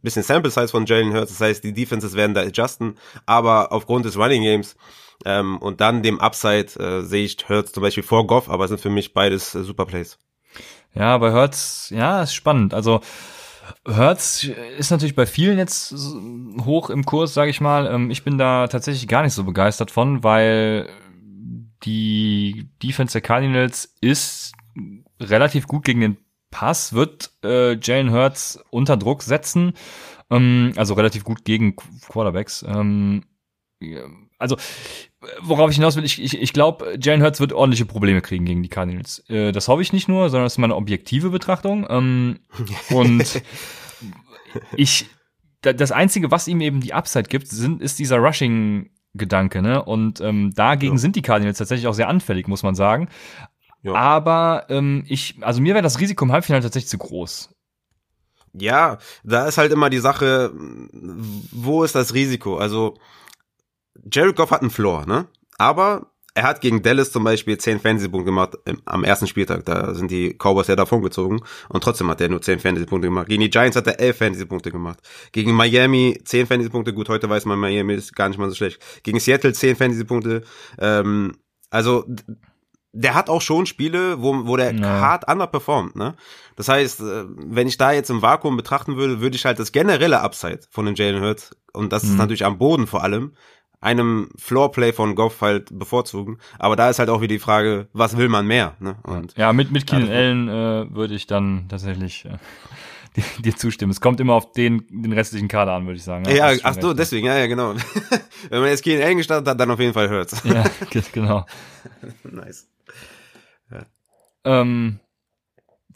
[0.01, 1.31] bisschen Sample Size von Jalen Hurts.
[1.31, 2.97] Das heißt, die Defenses werden da adjusten.
[3.25, 4.75] Aber aufgrund des Running Games
[5.25, 8.81] ähm, und dann dem Upside äh, sehe ich Hurts zum Beispiel vor Goff, aber sind
[8.81, 10.17] für mich beides äh, Super Plays.
[10.93, 12.73] Ja, bei Hertz, ja, ist spannend.
[12.73, 13.01] Also
[13.85, 14.43] Hertz
[14.77, 15.93] ist natürlich bei vielen jetzt
[16.65, 17.87] hoch im Kurs, sage ich mal.
[17.87, 20.89] Ähm, ich bin da tatsächlich gar nicht so begeistert von, weil
[21.83, 24.53] die Defense der Cardinals ist
[25.19, 26.17] relativ gut gegen den
[26.51, 29.73] Pass, wird äh, Jalen Hurts unter Druck setzen.
[30.29, 32.63] Ähm, also relativ gut gegen Quarterbacks.
[32.67, 33.23] Ähm,
[34.37, 34.57] also
[35.43, 38.63] worauf ich hinaus will, ich, ich, ich glaube, Jalen Hurts wird ordentliche Probleme kriegen gegen
[38.63, 39.23] die Cardinals.
[39.29, 41.85] Äh, das hoffe ich nicht nur, sondern das ist meine objektive Betrachtung.
[41.89, 42.39] Ähm,
[42.89, 43.41] und
[44.75, 45.07] ich,
[45.61, 49.83] das Einzige, was ihm eben die Upside gibt, sind, ist dieser Rushing-Gedanke, ne?
[49.83, 50.99] Und ähm, dagegen ja.
[50.99, 53.09] sind die Cardinals tatsächlich auch sehr anfällig, muss man sagen.
[53.83, 53.93] Ja.
[53.93, 57.49] Aber ähm, ich, also mir wäre das Risiko im Halbfinale tatsächlich zu groß.
[58.53, 60.51] Ja, da ist halt immer die Sache,
[61.51, 62.57] wo ist das Risiko?
[62.57, 62.97] Also
[64.11, 65.27] Jared Goff hat einen Floor, ne?
[65.57, 69.65] Aber er hat gegen Dallas zum Beispiel 10 Fantasy-Punkte gemacht am ersten Spieltag.
[69.65, 71.41] Da sind die Cowboys ja davon gezogen.
[71.67, 73.27] Und trotzdem hat er nur 10 Fantasy-Punkte gemacht.
[73.27, 74.99] Gegen die Giants hat er 11 Fantasy-Punkte gemacht.
[75.33, 76.93] Gegen Miami 10 Fantasy-Punkte.
[76.93, 78.81] Gut, heute weiß man, Miami ist gar nicht mal so schlecht.
[79.03, 80.43] Gegen Seattle 10 Fantasy-Punkte.
[80.79, 81.33] Ähm,
[81.69, 82.05] also,
[82.93, 84.87] der hat auch schon Spiele, wo, wo der ja.
[84.87, 86.15] hart underperformt, ne?
[86.57, 89.71] Das heißt, äh, wenn ich da jetzt im Vakuum betrachten würde, würde ich halt das
[89.71, 92.11] generelle Upside von den Jalen Hurts, und das mhm.
[92.11, 93.33] ist natürlich am Boden vor allem,
[93.81, 96.37] einem Floorplay von Goff halt bevorzugen.
[96.59, 98.75] Aber da ist halt auch wieder die Frage, was will man mehr?
[98.79, 98.95] Ne?
[99.03, 102.37] Und ja, mit, mit Keenan Allen äh, würde ich dann tatsächlich äh,
[103.41, 103.91] dir, zustimmen.
[103.91, 106.25] Es kommt immer auf den, den restlichen Kader an, würde ich sagen.
[106.25, 107.73] Ja, ja ach so, deswegen, ja, ja, genau.
[108.49, 110.43] Wenn man jetzt Keenan Allen gestartet hat, dann auf jeden Fall hört's.
[110.43, 110.63] ja,
[111.11, 111.45] genau.
[112.23, 112.69] nice.
[113.71, 113.81] Ja.
[114.45, 114.99] Ähm,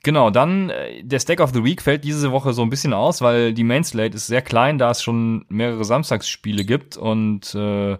[0.05, 3.23] Genau, dann äh, der Stack of the Week fällt diese Woche so ein bisschen aus,
[3.23, 7.97] weil die Main Slate ist sehr klein, da es schon mehrere Samstagsspiele gibt und äh,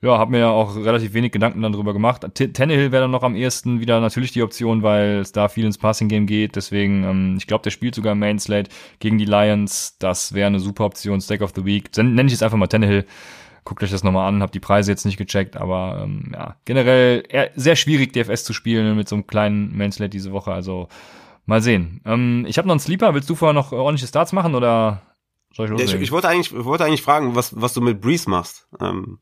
[0.00, 2.24] ja, habe mir ja auch relativ wenig Gedanken dann drüber gemacht.
[2.32, 5.66] T Tannehill wäre dann noch am ehesten wieder natürlich die Option, weil es da viel
[5.66, 6.56] ins Passing Game geht.
[6.56, 9.98] Deswegen, ähm, ich glaube, der spielt sogar im Main Slate gegen die Lions.
[9.98, 11.20] Das wäre eine super Option.
[11.20, 11.94] Stack of the Week.
[11.98, 13.04] Nenne ich jetzt einfach mal Tannehill.
[13.64, 17.50] Guckt euch das nochmal an, hab die Preise jetzt nicht gecheckt, aber ähm, ja, generell
[17.56, 20.52] sehr schwierig, DFS zu spielen mit so einem kleinen Main Slate diese Woche.
[20.52, 20.88] Also
[21.46, 22.00] Mal sehen.
[22.04, 23.14] Ähm, ich habe noch einen Sleeper.
[23.14, 25.02] Willst du vorher noch ordentliche Starts machen oder
[25.54, 25.90] soll ich loslegen?
[25.92, 28.68] Ja, ich, ich, wollte eigentlich, ich wollte eigentlich fragen, was, was du mit Breeze machst
[28.80, 29.20] ähm,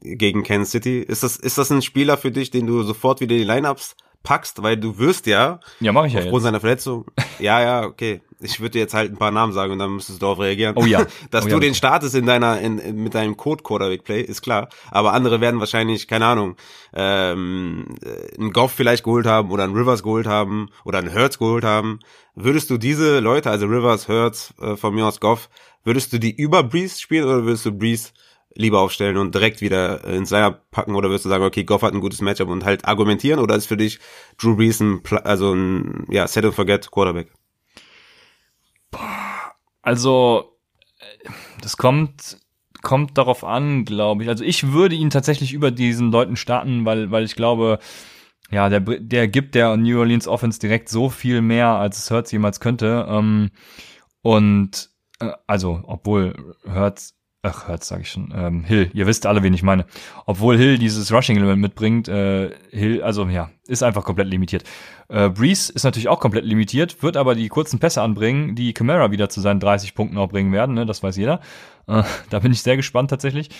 [0.00, 1.00] gegen Kansas City.
[1.00, 3.96] Ist das, ist das ein Spieler für dich, den du sofort wieder in die Lineups
[4.26, 6.42] packst, weil du wirst ja, ja mach ich ja aufgrund jetzt.
[6.42, 7.06] seiner Verletzung.
[7.38, 8.22] Ja, ja, okay.
[8.40, 10.74] Ich würde dir jetzt halt ein paar Namen sagen und dann müsstest du darauf reagieren.
[10.76, 11.06] Oh ja.
[11.30, 11.60] Dass oh du ja.
[11.60, 14.68] den startest in deiner, in, in, mit deinem Code Quarterback Play, ist klar.
[14.90, 16.56] Aber andere werden wahrscheinlich, keine Ahnung,
[16.92, 17.94] ähm,
[18.36, 22.00] einen Goff vielleicht geholt haben oder einen Rivers geholt haben oder einen Hurts geholt haben.
[22.34, 25.48] Würdest du diese Leute, also Rivers, Hurts, äh, von mir aus Goff,
[25.84, 28.10] würdest du die über Breeze spielen oder würdest du Breeze
[28.56, 31.94] lieber aufstellen und direkt wieder ins Lineup packen oder wirst du sagen, okay, Goff hat
[31.94, 33.98] ein gutes Matchup und halt argumentieren oder ist für dich
[34.38, 37.32] Drew Brees ein, also ein, ja, set and forget Quarterback?
[39.82, 40.58] Also,
[40.98, 42.38] äh, das kommt,
[42.82, 44.28] kommt darauf an, glaube ich.
[44.28, 47.78] Also ich würde ihn tatsächlich über diesen Leuten starten, weil, weil ich glaube,
[48.50, 52.30] ja, der, der gibt der New Orleans Offense direkt so viel mehr, als es Hurts
[52.32, 53.06] jemals könnte.
[53.08, 53.50] Ähm,
[54.22, 54.90] und
[55.20, 57.15] äh, also, obwohl Hurts
[57.46, 59.86] ach, Hertz sage ich schon, ähm, Hill, ihr wisst alle, wen ich meine.
[60.26, 64.64] Obwohl Hill dieses Rushing-Element mitbringt, äh, Hill, also ja, ist einfach komplett limitiert.
[65.08, 69.10] Äh, Breeze ist natürlich auch komplett limitiert, wird aber die kurzen Pässe anbringen, die Camara
[69.10, 70.86] wieder zu seinen 30 Punkten auch bringen werden, ne?
[70.86, 71.40] das weiß jeder.
[71.86, 73.50] Äh, da bin ich sehr gespannt tatsächlich.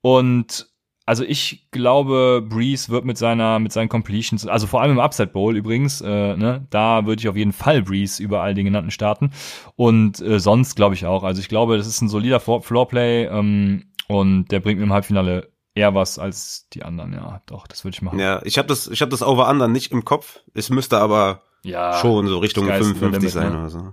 [0.00, 0.68] Und
[1.06, 5.28] also ich glaube, Breeze wird mit seiner, mit seinen Completions, also vor allem im Upside
[5.28, 8.90] Bowl übrigens, äh, ne, da würde ich auf jeden Fall Breeze über all den genannten
[8.90, 9.30] starten.
[9.76, 11.22] Und äh, sonst glaube ich auch.
[11.22, 15.48] Also ich glaube, das ist ein solider Floorplay ähm, und der bringt mir im Halbfinale
[15.76, 17.12] eher was als die anderen.
[17.12, 18.18] Ja, doch, das würde ich machen.
[18.18, 20.40] Ja, ich habe das, ich habe das Over-Under nicht im Kopf.
[20.54, 23.58] Es müsste aber ja, schon so Richtung 55 sein ne?
[23.58, 23.92] oder so.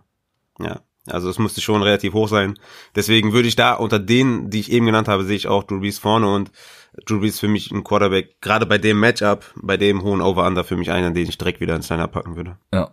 [0.60, 0.82] Ja.
[1.06, 2.58] Also es musste schon relativ hoch sein.
[2.96, 5.80] Deswegen würde ich da unter denen, die ich eben genannt habe, sehe ich auch Drew
[5.80, 6.52] Brees vorne und
[7.06, 10.78] Drew Brees für mich ein Quarterback, gerade bei dem Matchup, bei dem hohen Over-Under für
[10.78, 12.58] mich einer, den ich direkt wieder ins Line packen würde.
[12.74, 12.92] Ja.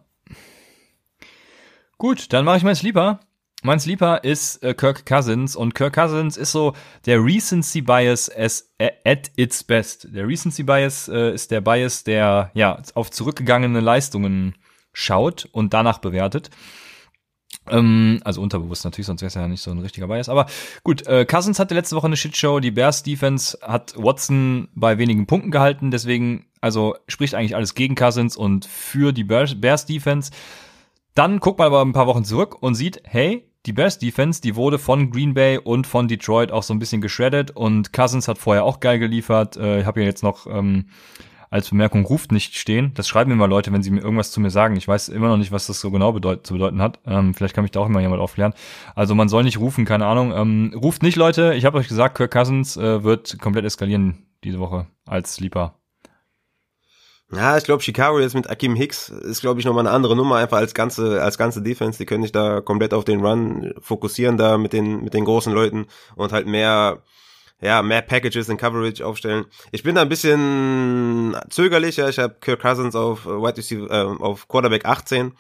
[1.99, 3.21] Gut, dann mache ich mein Sleeper.
[3.63, 6.73] Mein Sleeper ist äh, Kirk Cousins und Kirk Cousins ist so
[7.05, 8.73] der Recency Bias as,
[9.05, 10.09] at its best.
[10.15, 14.55] Der Recency Bias äh, ist der Bias, der ja auf zurückgegangene Leistungen
[14.95, 16.49] schaut und danach bewertet.
[17.69, 20.29] Ähm, also unterbewusst natürlich, sonst wäre es ja nicht so ein richtiger Bias.
[20.29, 20.47] Aber
[20.83, 22.61] gut, äh, Cousins hatte letzte Woche eine Shitshow.
[22.61, 25.91] Die Bears Defense hat Watson bei wenigen Punkten gehalten.
[25.91, 30.31] Deswegen, also spricht eigentlich alles gegen Cousins und für die Bears, Defense.
[31.15, 34.57] Dann guckt man aber ein paar Wochen zurück und sieht, hey, die Bears Defense, die
[34.57, 38.39] wurde von Green Bay und von Detroit auch so ein bisschen geschreddet und Cousins hat
[38.39, 39.57] vorher auch geil geliefert.
[39.57, 40.87] Äh, ich habe hier jetzt noch ähm,
[41.51, 42.93] als Bemerkung ruft nicht stehen.
[42.95, 44.77] Das schreiben mir mal Leute, wenn sie mir irgendwas zu mir sagen.
[44.77, 47.01] Ich weiß immer noch nicht, was das so genau bedeut zu bedeuten hat.
[47.05, 48.55] Ähm, vielleicht kann mich da auch immer jemand aufklären.
[48.95, 50.33] Also man soll nicht rufen, keine Ahnung.
[50.33, 51.55] Ähm, ruft nicht, Leute.
[51.55, 55.75] Ich habe euch gesagt, Kirk Cousins äh, wird komplett eskalieren diese Woche als Sleeper.
[57.33, 60.37] Ja, ich glaube, Chicago jetzt mit Akim Hicks ist, glaube ich, nochmal eine andere Nummer,
[60.37, 61.99] einfach als ganze, als ganze Defense.
[61.99, 65.53] Die können sich da komplett auf den Run fokussieren, da mit den, mit den großen
[65.53, 65.87] Leuten
[66.17, 67.03] und halt mehr,
[67.61, 69.47] ja, mehr Packages in Coverage aufstellen.
[69.73, 72.09] Ich bin da ein bisschen zögerlicher.
[72.09, 75.33] Ich habe Kirk Cousins auf White Receiver, äh, auf Quarterback 18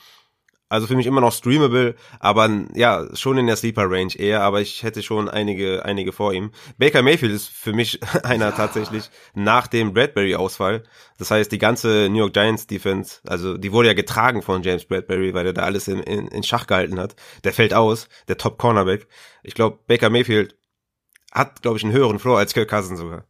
[0.70, 4.60] also für mich immer noch streamable, aber ja, schon in der Sleeper Range eher, aber
[4.60, 6.52] ich hätte schon einige, einige vor ihm.
[6.78, 8.52] Baker Mayfield ist für mich einer ja.
[8.52, 10.84] tatsächlich nach dem Bradbury-Ausfall.
[11.18, 14.84] Das heißt, die ganze New York Giants Defense, also die wurde ja getragen von James
[14.84, 17.16] Bradbury, weil er da alles in, in, in Schach gehalten hat.
[17.42, 19.08] Der fällt aus, der Top Cornerback.
[19.42, 20.54] Ich glaube, Baker Mayfield
[21.30, 23.24] hat, glaube ich, einen höheren Floor als Kirk Cousins sogar.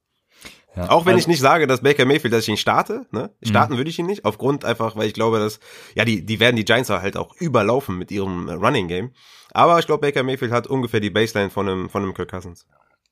[0.77, 3.31] Ja, auch wenn also, ich nicht sage, dass Baker Mayfield, dass ich ihn starte, ne?
[3.43, 3.79] Starten mhm.
[3.79, 5.59] würde ich ihn nicht, aufgrund einfach, weil ich glaube, dass,
[5.95, 9.11] ja, die, die werden die Giants halt auch überlaufen mit ihrem Running Game.
[9.53, 12.67] Aber ich glaube, Baker Mayfield hat ungefähr die Baseline von einem, von einem Kirk Cousins.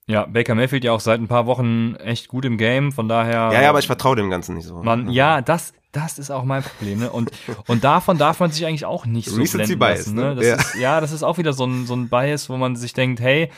[0.07, 3.51] Ja, Baker Mayfield ja auch seit ein paar Wochen echt gut im Game, von daher.
[3.53, 4.83] Ja, ja, aber ich vertraue dem Ganzen nicht so.
[4.83, 7.11] Man, ja, das, das ist auch mein Problem, ne?
[7.11, 7.31] Und,
[7.67, 10.35] und davon darf man sich eigentlich auch nicht so blenden Bias, lassen, ne?
[10.35, 10.55] Das ja.
[10.55, 13.21] Ist, ja, das ist auch wieder so ein, so ein Bias, wo man sich denkt,
[13.21, 13.51] hey,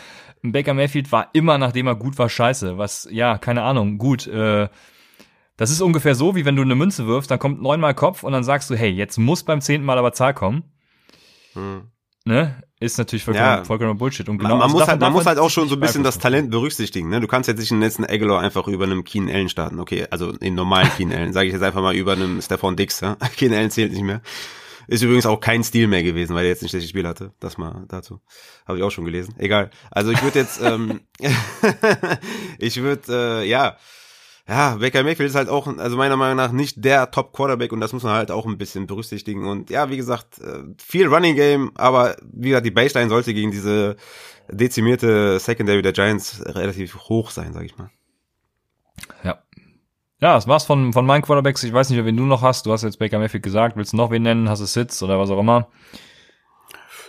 [0.43, 2.79] Baker Mayfield war immer, nachdem er gut war, scheiße.
[2.79, 4.27] Was, ja, keine Ahnung, gut.
[4.27, 4.69] Äh,
[5.57, 8.33] das ist ungefähr so, wie wenn du eine Münze wirfst, dann kommt neunmal Kopf und
[8.33, 10.65] dann sagst du, hey, jetzt muss beim zehnten Mal aber Zahl kommen.
[11.53, 11.91] Hm.
[12.25, 12.63] Ne?
[12.83, 13.65] Ist natürlich vollkommen, ja.
[13.65, 14.27] vollkommen Bullshit.
[14.27, 16.03] Und genau, man, man also muss halt, man muss halt auch schon so ein bisschen
[16.03, 17.11] das Talent berücksichtigen.
[17.11, 17.21] Ne?
[17.21, 19.79] Du kannst jetzt nicht einen letzten Aguilar einfach über einem Keen Allen starten.
[19.81, 23.01] Okay, also in normalen Keen Allen, sage ich jetzt einfach mal über einem Stefan Dix.
[23.01, 23.17] Ja?
[23.37, 24.23] Keen Allen zählt nicht mehr.
[24.89, 27.35] Ist übrigens auch kein Stil mehr gewesen, weil er jetzt nicht das Spiel hatte.
[27.39, 28.21] Das mal dazu.
[28.67, 29.35] Habe ich auch schon gelesen.
[29.37, 29.71] Egal.
[29.91, 31.01] Also ich würde jetzt, ähm,
[32.59, 33.77] ich würde, äh, ja,
[34.51, 37.81] ja, Baker Mayfield ist halt auch, also meiner Meinung nach nicht der Top Quarterback und
[37.81, 39.47] das muss man halt auch ein bisschen berücksichtigen.
[39.47, 43.53] Und ja, wie gesagt, äh, viel Running Game, aber wie gesagt, die Baseline sollte gegen
[43.53, 43.95] diese
[44.51, 47.91] dezimierte Secondary der Giants relativ hoch sein, sag ich mal.
[49.23, 49.39] Ja,
[50.21, 51.63] ja, das war's von, von meinen Quarterbacks.
[51.63, 52.67] Ich weiß nicht, wen du noch hast.
[52.67, 53.77] Du hast jetzt Baker Mayfield gesagt.
[53.77, 54.51] Willst du noch wen nennen?
[54.51, 55.69] Hast du Sitz oder was auch immer?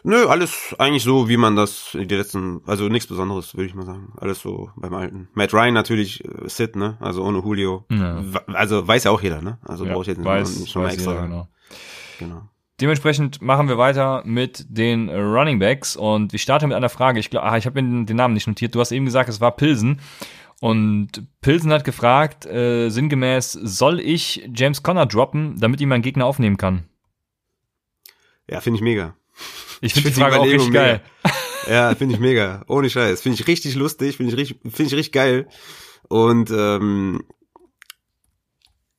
[0.03, 3.85] Nö, alles eigentlich so, wie man das die letzten, also nichts Besonderes, würde ich mal
[3.85, 4.13] sagen.
[4.17, 5.29] Alles so beim Alten.
[5.33, 6.97] Matt Ryan natürlich äh, Sid, ne?
[6.99, 7.85] Also ohne Julio.
[7.89, 8.23] Ja.
[8.47, 9.59] Also weiß ja auch jeder, ne?
[9.63, 11.11] Also ja, brauche ich jetzt weiß, nicht schon mal extra.
[11.11, 11.47] Jeder, genau.
[12.19, 12.49] genau.
[12.79, 17.19] Dementsprechend machen wir weiter mit den Running Backs und ich starte mit einer Frage.
[17.19, 18.73] Ich glaube, ah, ich habe mir den Namen nicht notiert.
[18.73, 19.99] Du hast eben gesagt, es war Pilsen.
[20.61, 26.25] Und Pilsen hat gefragt, äh, sinngemäß, soll ich James Conner droppen, damit ihn mein Gegner
[26.25, 26.85] aufnehmen kann?
[28.49, 29.15] Ja, finde ich mega.
[29.81, 31.01] Ich finde find die Frage auch richtig geil.
[31.67, 32.63] Ja, finde ich mega.
[32.67, 33.21] Ohne Scheiß.
[33.21, 35.47] Finde ich richtig lustig, finde ich richtig, finde ich richtig geil.
[36.07, 37.23] Und ähm,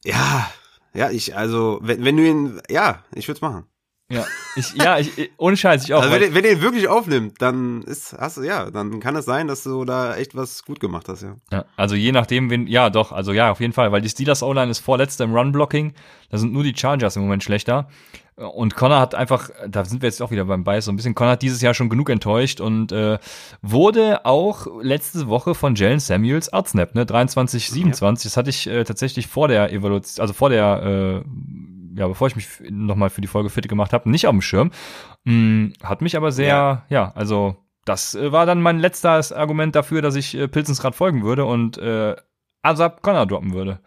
[0.04, 0.50] ja,
[0.94, 3.66] ja, ich, also, wenn, wenn du ihn, ja, ich würde es machen.
[4.12, 6.02] Ja, ich, ja, ich, ohne Scheiß, ich auch.
[6.02, 9.48] Also wenn, wenn ihr wirklich aufnimmt, dann ist, hast du, ja, dann kann es sein,
[9.48, 11.36] dass du da echt was gut gemacht hast, ja.
[11.50, 14.42] Ja, also je nachdem, wen, ja, doch, also ja, auf jeden Fall, weil die Steelers
[14.42, 15.94] O-Line ist vorletzter im Run-Blocking,
[16.28, 17.88] da sind nur die Chargers im Moment schlechter.
[18.36, 21.14] Und Connor hat einfach, da sind wir jetzt auch wieder beim Bias so ein bisschen,
[21.14, 23.18] Connor hat dieses Jahr schon genug enttäuscht und äh,
[23.62, 28.28] wurde auch letzte Woche von Jalen Samuels outsnapped, ne, 23, 27, ja.
[28.28, 31.28] das hatte ich äh, tatsächlich vor der Evaluation, also vor der äh,
[31.96, 34.70] ja, bevor ich mich nochmal für die Folge fit gemacht habe, nicht auf dem Schirm.
[35.24, 39.74] Hm, hat mich aber sehr, ja, ja also das äh, war dann mein letztes Argument
[39.74, 42.16] dafür, dass ich äh, Pilzensrad folgen würde und äh,
[42.62, 43.80] Asap Connor droppen würde.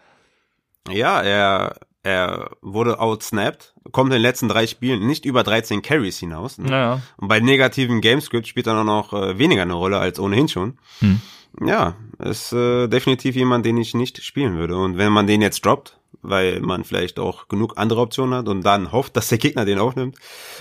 [0.89, 6.20] Ja, er, er wurde outsnapped, kommt in den letzten drei Spielen nicht über 13 Carries
[6.20, 6.58] hinaus.
[6.58, 6.70] Ne?
[6.70, 7.02] Ja.
[7.18, 10.78] Und bei negativen Gamescript spielt er noch äh, weniger eine Rolle als ohnehin schon.
[11.00, 11.22] Hm.
[11.62, 14.76] Ja, ist äh, definitiv jemand, den ich nicht spielen würde.
[14.76, 18.62] Und wenn man den jetzt droppt, weil man vielleicht auch genug andere Optionen hat und
[18.63, 20.17] dann hofft, dass der Gegner den aufnimmt.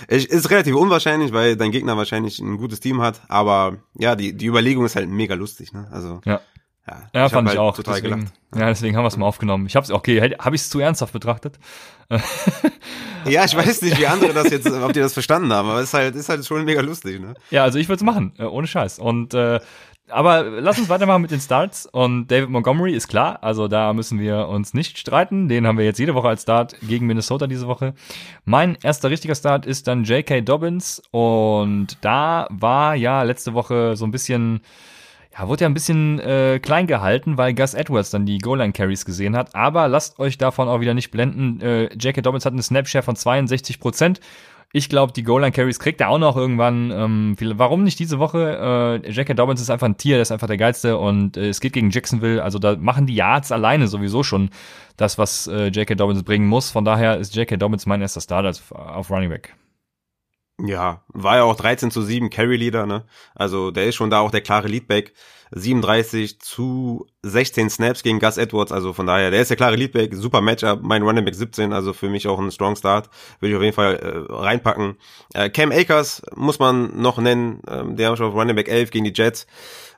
[0.07, 4.35] Es ist relativ unwahrscheinlich, weil dein Gegner wahrscheinlich ein gutes Team hat, aber ja, die,
[4.35, 5.87] die Überlegung ist halt mega lustig, ne?
[5.91, 6.41] Also Ja.
[6.87, 7.75] ja, Ja, ich fand hab ich halt auch.
[7.75, 8.33] total deswegen, gelacht.
[8.55, 9.65] ja, deswegen haben wir es mal aufgenommen.
[9.67, 11.59] Ich hab's, okay, habe ich es zu ernsthaft betrachtet?
[13.27, 15.85] Ja, ich weiß nicht, wie andere das jetzt, ob die das verstanden haben, aber es
[15.85, 17.33] ist halt, ist halt schon mega lustig, ne?
[17.49, 18.99] Ja, also ich würde es machen, äh, ohne Scheiß.
[18.99, 19.59] Und äh,
[20.09, 21.87] aber lass uns weitermachen mit den Starts.
[21.87, 25.47] Und David Montgomery ist klar, also da müssen wir uns nicht streiten.
[25.47, 27.93] Den haben wir jetzt jede Woche als Start gegen Minnesota diese Woche.
[28.45, 30.41] Mein erster richtiger Start ist dann J.K.
[30.41, 31.01] Dobbins.
[31.11, 34.61] Und da war ja letzte Woche so ein bisschen,
[35.37, 39.35] ja, wurde ja ein bisschen äh, klein gehalten, weil Gus Edwards dann die Goal-Line-Carries gesehen
[39.35, 39.55] hat.
[39.55, 41.61] Aber lasst euch davon auch wieder nicht blenden.
[41.61, 42.21] Äh, J.K.
[42.21, 44.19] Dobbins hat eine Snapshare von 62 Prozent.
[44.73, 46.91] Ich glaube, die Goal-Line-Carries kriegt er auch noch irgendwann.
[46.91, 49.01] Ähm, viel- warum nicht diese Woche?
[49.05, 49.33] Äh, J.K.
[49.33, 51.91] Dobbins ist einfach ein Tier, der ist einfach der geilste und äh, es geht gegen
[51.91, 52.43] Jacksonville.
[52.43, 54.49] Also da machen die Yards alleine sowieso schon
[54.97, 55.95] das, was äh, J.K.
[55.95, 56.71] Dobbins bringen muss.
[56.71, 57.55] Von daher ist J.K.
[57.57, 59.55] Dobbins mein erster Start auf Running Back.
[60.63, 63.05] Ja, war ja auch 13 zu 7 Carry Leader, ne?
[63.35, 65.13] Also der ist schon da auch der klare Leadback.
[65.51, 70.13] 37 zu 16 Snaps gegen Gus Edwards, also von daher, der ist der klare Leadback,
[70.13, 73.55] super Matchup, mein Running Back 17, also für mich auch ein Strong Start, will ich
[73.55, 74.97] auf jeden Fall äh, reinpacken.
[75.33, 78.91] Äh, Cam Akers muss man noch nennen, ähm, der haben schon auf Running Back 11
[78.91, 79.45] gegen die Jets.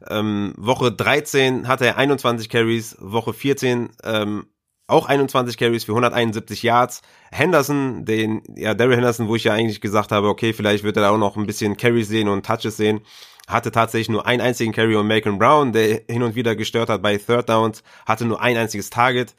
[0.09, 4.47] Ähm, Woche 13 hatte er 21 Carries, Woche 14 ähm,
[4.87, 7.01] auch 21 Carries für 171 Yards.
[7.31, 11.03] Henderson, den, ja, Daryl Henderson, wo ich ja eigentlich gesagt habe, okay, vielleicht wird er
[11.03, 13.01] da auch noch ein bisschen Carries sehen und Touches sehen,
[13.47, 17.01] hatte tatsächlich nur einen einzigen Carry und Malcolm Brown, der hin und wieder gestört hat
[17.01, 19.35] bei Third Downs, hatte nur ein einziges Target.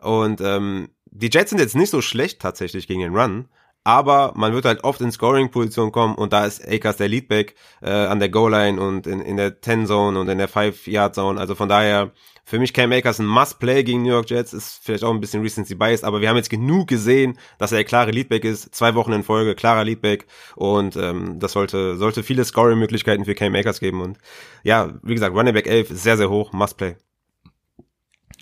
[0.00, 3.48] Und ähm, die Jets sind jetzt nicht so schlecht tatsächlich gegen den Run,
[3.84, 7.90] aber man wird halt oft in Scoring-Position kommen und da ist Akers der Leadback äh,
[7.90, 11.38] an der Goal-Line und in, in der 10-Zone und in der 5-Yard-Zone.
[11.38, 12.12] Also von daher
[12.44, 15.42] für mich Cam Akers ein Must-Play gegen New York Jets, ist vielleicht auch ein bisschen
[15.42, 18.94] Recency Bias, aber wir haben jetzt genug gesehen, dass er der klare Leadback ist, zwei
[18.94, 23.80] Wochen in Folge, klarer Leadback und ähm, das sollte, sollte viele Scoring-Möglichkeiten für Cam Akers
[23.80, 24.18] geben und
[24.62, 26.96] ja, wie gesagt, Running Back 11 ist sehr, sehr hoch, Must-Play.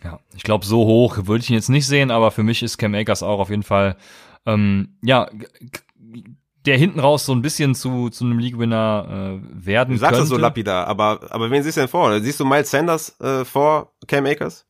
[0.02, 2.78] Ja, ich glaube, so hoch würde ich ihn jetzt nicht sehen, aber für mich ist
[2.78, 3.96] Cam Akers auch auf jeden Fall,
[4.46, 5.28] ähm, ja,
[6.64, 10.22] der hinten raus so ein bisschen zu, zu einem League-Winner äh, werden Du sagst könnte.
[10.24, 12.20] es so lapidar, aber, aber wen siehst du denn vor?
[12.20, 14.64] Siehst du Miles Sanders äh, vor Cam Akers?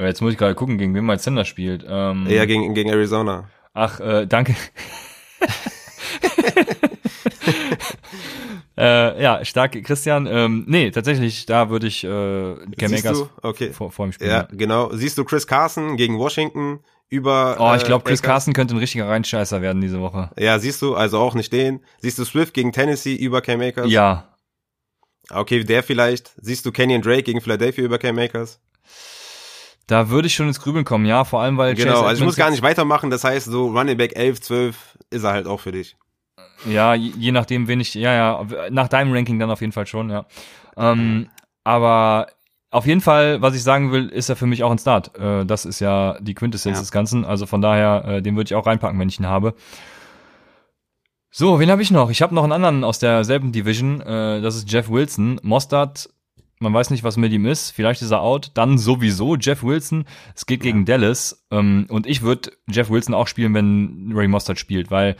[0.00, 1.84] Jetzt muss ich gerade gucken, gegen wen Miles Sanders spielt.
[1.88, 3.48] Ähm, Ja, gegen, gegen Arizona.
[3.74, 4.54] Ach, äh, danke.
[8.76, 10.26] äh, ja, stark, Christian.
[10.26, 12.08] Ähm, nee, tatsächlich, da würde ich äh,
[12.78, 13.28] Cam Akers?
[13.42, 13.72] Okay.
[13.72, 14.30] vor, vor ihm spielen.
[14.30, 14.92] Ja, genau.
[14.92, 17.56] Siehst du Chris Carson gegen Washington über.
[17.58, 18.30] Oh, ich glaube, äh, Chris Akers?
[18.30, 20.30] Carson könnte ein richtiger Reinscheißer werden diese Woche.
[20.38, 21.80] Ja, siehst du, also auch nicht den.
[22.00, 23.90] Siehst du Swift gegen Tennessee über Cam Akers?
[23.90, 24.28] Ja,
[25.30, 26.32] Okay, der vielleicht.
[26.40, 28.60] Siehst du Kenyon Drake gegen Philadelphia über Cam Akers?
[29.86, 32.26] da würde ich schon ins Grübeln kommen, ja, vor allem, weil Genau, Chase also ich
[32.26, 33.08] muss gar nicht weitermachen.
[33.08, 35.96] Das heißt, so Running Back 11, 12 ist er halt auch für dich.
[36.66, 39.86] Ja, je je nachdem, wen ich, ja, ja, nach deinem Ranking dann auf jeden Fall
[39.86, 40.26] schon, ja.
[40.76, 41.30] Ähm,
[41.64, 42.26] aber
[42.70, 45.16] auf jeden Fall, was ich sagen will, ist er für mich auch ein Start.
[45.18, 46.80] Äh, das ist ja die Quintessenz Ja.
[46.82, 47.24] des Ganzen.
[47.24, 49.54] Also von daher, äh, den würde ich auch reinpacken, wenn ich ihn habe.
[51.30, 52.10] So, wen habe ich noch?
[52.10, 54.00] Ich habe noch einen anderen aus derselben Division.
[54.00, 55.38] Äh, das ist Jeff Wilson.
[55.42, 56.08] Mostard,
[56.58, 57.70] man weiß nicht, was mit ihm ist.
[57.70, 58.50] Vielleicht ist er out.
[58.54, 60.04] Dann sowieso Jeff Wilson.
[60.34, 61.46] Es geht gegen Dallas.
[61.50, 65.16] Ähm, und ich würde Jeff Wilson auch spielen, wenn Ray Mostard spielt, weil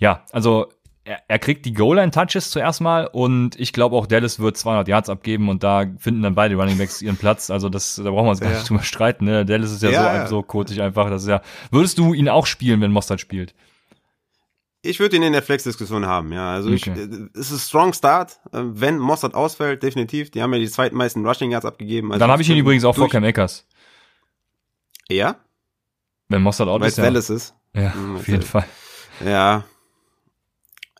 [0.00, 0.68] ja, also
[1.08, 5.08] er, er kriegt die Goal-Line-Touches zuerst mal und ich glaube auch Dallas wird 200 Yards
[5.08, 7.50] abgeben und da finden dann beide Running Backs ihren Platz.
[7.50, 8.58] Also das, da brauchen wir uns gar Ja.
[8.58, 9.24] nicht drüber streiten.
[9.24, 9.44] Ne?
[9.46, 10.26] Dallas ist ja, Ja, so, ja.
[10.28, 11.10] so kotig einfach.
[11.10, 11.40] Das ist ja.
[11.70, 13.54] Würdest du ihn auch spielen, wenn Mostert spielt?
[14.82, 16.52] Ich würde ihn in der Flex-Diskussion haben, ja.
[16.52, 17.00] Also ich, Okay.
[17.02, 18.38] äh, es ist ein strong Start.
[18.52, 20.30] Äh, Wenn Mossad ausfällt, definitiv.
[20.30, 22.12] Die haben ja die zweitmeisten Rushing Yards abgegeben.
[22.12, 23.66] Also dann habe ich ihn übrigens auch vor Cam Akers.
[25.08, 25.36] Ja,
[26.28, 27.04] Wenn Mostert out weil ist, es ja.
[27.04, 27.54] Dallas ist.
[27.74, 28.64] Ja, Hm, auf jeden das- Fall.
[29.24, 29.64] Ja.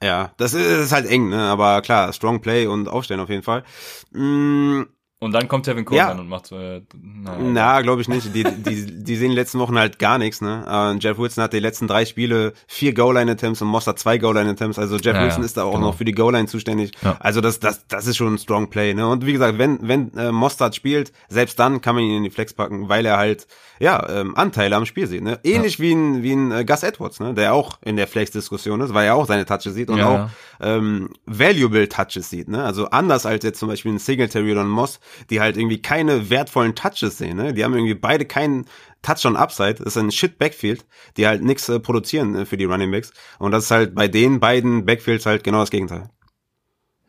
[0.03, 1.43] Ja, das ist, halt eng, ne?
[1.49, 3.65] Aber klar, strong Play und aufstellen auf jeden Fall.
[4.13, 4.83] Mm,
[5.21, 6.21] Und dann kommt Tevin Coleman Ja.
[6.21, 8.33] und macht äh, na, Na, glaube ich nicht.
[8.37, 10.65] Die, die, die sehen die letzten Wochen halt gar nichts, ne?
[10.69, 14.79] Äh, Jeff Wilson hat die letzten drei Spiele vier Goal-Line-Attempts und Moss hat zwei Goal-Line-Attempts.
[14.79, 15.89] Also Jeff Ja, Wilson ja, ist da auch genau.
[15.89, 16.93] noch für die Goal-Line zuständig.
[17.19, 19.09] Also das, das, das ist schon ein strong Play, ne?
[19.09, 22.31] Und wie gesagt, wenn, wenn äh, Mostard spielt, selbst dann kann man ihn in die
[22.31, 23.49] Flex packen, weil er halt,
[23.81, 25.41] ja, ähm, Anteile am Spiel sieht, ne?
[25.43, 27.35] Ähnlich wie ein, wie ein äh, Gus Edwards, ne?
[27.35, 30.29] Der auch in der Flex-Diskussion ist, weil er auch seine Touches sieht und auch
[30.61, 32.63] ähm, valuable Touches sieht, ne?
[32.63, 35.01] Also anders als jetzt zum Beispiel ein Singletary oder ein Moss,
[35.31, 37.53] die halt irgendwie keine wertvollen Touches sehen, ne?
[37.55, 38.67] Die haben irgendwie beide keinen
[39.03, 40.87] Touchdown Upside, das ist ein Shit Backfield,
[41.17, 44.09] die halt nichts äh, produzieren äh, für die Running Backs und das ist halt bei
[44.09, 46.11] den beiden Backfields halt genau das Gegenteil.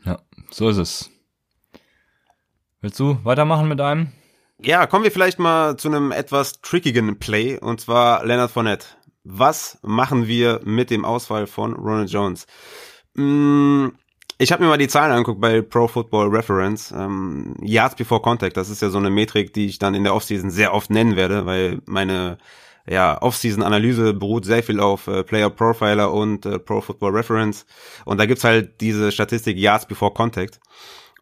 [0.06, 0.20] ja,
[0.52, 1.10] so ist es.
[2.82, 4.14] Willst du weitermachen mit einem?
[4.62, 8.88] ja, kommen wir vielleicht mal zu einem etwas trickigen Play, und zwar Leonard Fournette.
[9.24, 12.46] Was machen wir mit dem Ausfall von Ronald Jones?
[13.16, 13.94] Hm,
[14.42, 16.92] ich habe mir mal die Zahlen angeguckt bei Pro Football Reference.
[16.92, 20.16] Ähm, Yards before Contact, das ist ja so eine Metrik, die ich dann in der
[20.16, 22.38] Offseason sehr oft nennen werde, weil meine
[22.88, 27.66] ja, Off-Season-Analyse beruht sehr viel auf äh, Player Profiler und äh, Pro Football Reference.
[28.06, 30.60] Und da gibt's halt diese Statistik Yards before Contact.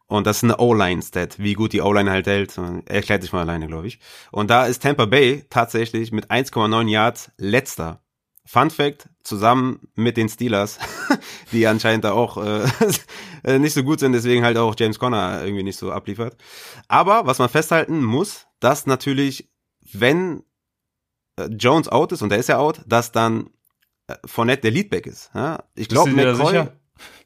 [0.05, 2.57] Und das ist eine O-Line-Stat, wie gut die O-Line halt hält.
[2.85, 3.99] Erklärt sich mal alleine, glaube ich.
[4.31, 7.99] Und da ist Tampa Bay tatsächlich mit 1,9 Yards letzter.
[8.47, 10.79] Fun Fact, zusammen mit den Steelers,
[11.51, 12.37] die anscheinend da auch
[13.43, 16.37] äh, nicht so gut sind, deswegen halt auch James Conner irgendwie nicht so abliefert.
[16.87, 19.49] Aber was man festhalten muss, dass natürlich,
[19.91, 20.43] wenn
[21.35, 23.49] äh, Jones out ist, und der ist ja out, dass dann
[24.07, 25.29] äh, Fournette der Leadback ist.
[25.35, 25.63] Ja?
[25.75, 26.69] Ich glaube, McCoy,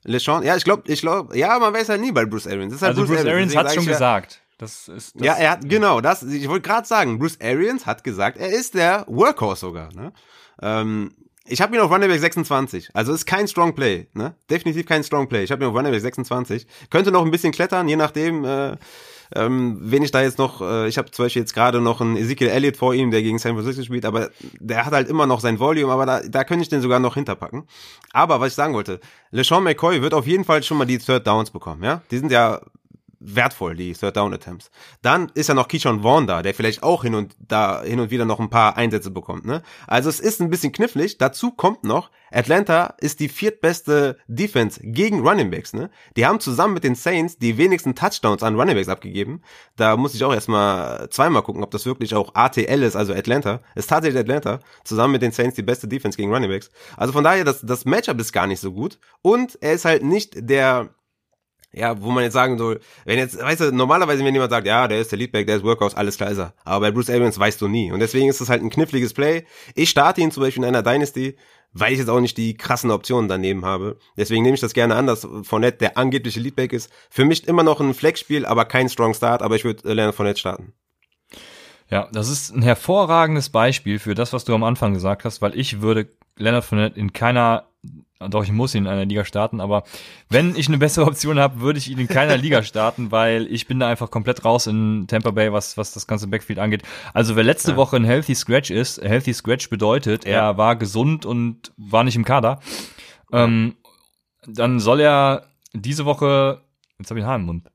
[0.04, 2.74] LeSean, ja, ich glaube, ich glaube, ja, man weiß halt nie bei Bruce Arians.
[2.82, 4.42] Halt also Bruce, Bruce Arians, Arians hat schon gesagt.
[4.58, 8.04] Das ist das ja, er hat, genau, das, ich wollte gerade sagen, Bruce Arians hat
[8.04, 9.94] gesagt, er ist der Workhorse sogar.
[9.94, 10.14] Ne?
[10.62, 11.12] Ähm,
[11.46, 12.92] ich habe ihn auf Running Back 26.
[12.94, 14.36] Also ist kein Strong Play, ne?
[14.50, 15.44] Definitiv kein Strong Play.
[15.44, 16.68] Ich habe ihn auf Running Back 26.
[16.90, 18.78] Könnte noch ein bisschen klettern, je nachdem, äh,
[19.34, 22.16] ähm, wen ich da jetzt noch, äh, ich habe zum Beispiel jetzt gerade noch einen
[22.16, 25.40] Ezekiel Elliott vor ihm, der gegen San Francisco spielt, aber der hat halt immer noch
[25.40, 27.64] sein Volume, aber da, da könnte ich den sogar noch hinterpacken.
[28.14, 29.00] Aber was ich sagen wollte,
[29.32, 32.02] LeSean McCoy wird auf jeden Fall schon mal die Third Downs bekommen, ja?
[32.12, 32.62] Die sind ja
[33.22, 34.72] wertvoll, die Third Down Attempts.
[35.02, 38.12] Dann ist ja noch Keyshawn Vaughn da, der vielleicht auch hin und da hin und
[38.12, 39.62] wieder noch ein paar Einsätze bekommt, ne?
[39.88, 41.18] Also es ist ein bisschen knifflig.
[41.18, 45.92] Dazu kommt noch, Atlanta ist die viertbeste Defense gegen Running Backs, ne?
[46.18, 49.42] Die haben zusammen mit den Saints die wenigsten Touchdowns an Running Backs abgegeben.
[49.76, 53.62] Da muss ich auch erstmal zweimal gucken, ob das wirklich auch ATL ist, also Atlanta.
[53.76, 56.72] Ist tatsächlich Atlanta, zusammen mit den Saints die beste Defense gegen Running Backs.
[56.98, 59.00] Also von daher, das, das Matchup ist gar nicht so gut.
[59.22, 60.90] Und er ist halt nicht der
[61.74, 64.88] ja, wo man jetzt sagen soll, wenn jetzt, weißt du, normalerweise, wenn jemand sagt, ja,
[64.88, 66.54] der ist der Leadback, der ist Workhouse, alles klar ist er.
[66.66, 67.92] Aber bei Bruce Arians weißt du nie.
[67.92, 69.46] Und deswegen ist das halt ein kniffliges Play.
[69.74, 71.38] Ich starte ihn zum Beispiel in einer Dynasty,
[71.72, 73.98] weil ich jetzt auch nicht die krassen Optionen daneben habe.
[74.18, 76.92] Deswegen nehme ich das gerne an, dass Fournette der angebliche Leadback ist.
[77.10, 80.16] Für mich immer noch ein Flex-Spiel, aber kein Strong Start, aber ich würde äh, Leonard
[80.16, 80.74] Fournette starten.
[81.90, 85.58] Ja, das ist ein hervorragendes Beispiel für das, was du am Anfang gesagt hast, weil
[85.58, 87.68] ich würde Leonard Fournette in keiner
[88.20, 89.84] doch, ich muss ihn in einer Liga starten, aber
[90.30, 93.66] wenn ich eine bessere Option habe, würde ich ihn in keiner Liga starten, weil ich
[93.66, 96.84] bin da einfach komplett raus in Tampa Bay, was, was das ganze Backfield angeht.
[97.14, 97.78] Also wer letzte ja.
[97.78, 100.58] Woche ein Healthy Scratch ist, Healthy Scratch bedeutet, er ja.
[100.58, 102.60] war gesund und war nicht im Kader,
[103.32, 103.76] ähm,
[104.46, 106.62] dann soll er diese Woche,
[107.00, 107.71] jetzt habe ich einen Haar im Mund,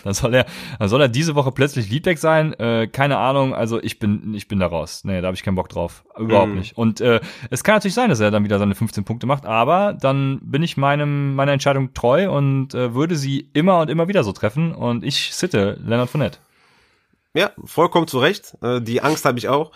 [0.04, 0.46] dann soll er,
[0.78, 2.52] dann soll er diese Woche plötzlich Leadback sein.
[2.54, 5.02] Äh, keine Ahnung, also ich bin, ich bin da raus.
[5.04, 6.04] Nee, da habe ich keinen Bock drauf.
[6.18, 6.58] Überhaupt mhm.
[6.58, 6.76] nicht.
[6.76, 7.20] Und äh,
[7.50, 10.62] es kann natürlich sein, dass er dann wieder seine 15 Punkte macht, aber dann bin
[10.62, 14.74] ich meinem, meiner Entscheidung treu und äh, würde sie immer und immer wieder so treffen.
[14.74, 16.38] Und ich sitte Leonard Fournette.
[17.34, 18.56] Ja, vollkommen zu Recht.
[18.62, 19.72] Äh, die Angst habe ich auch.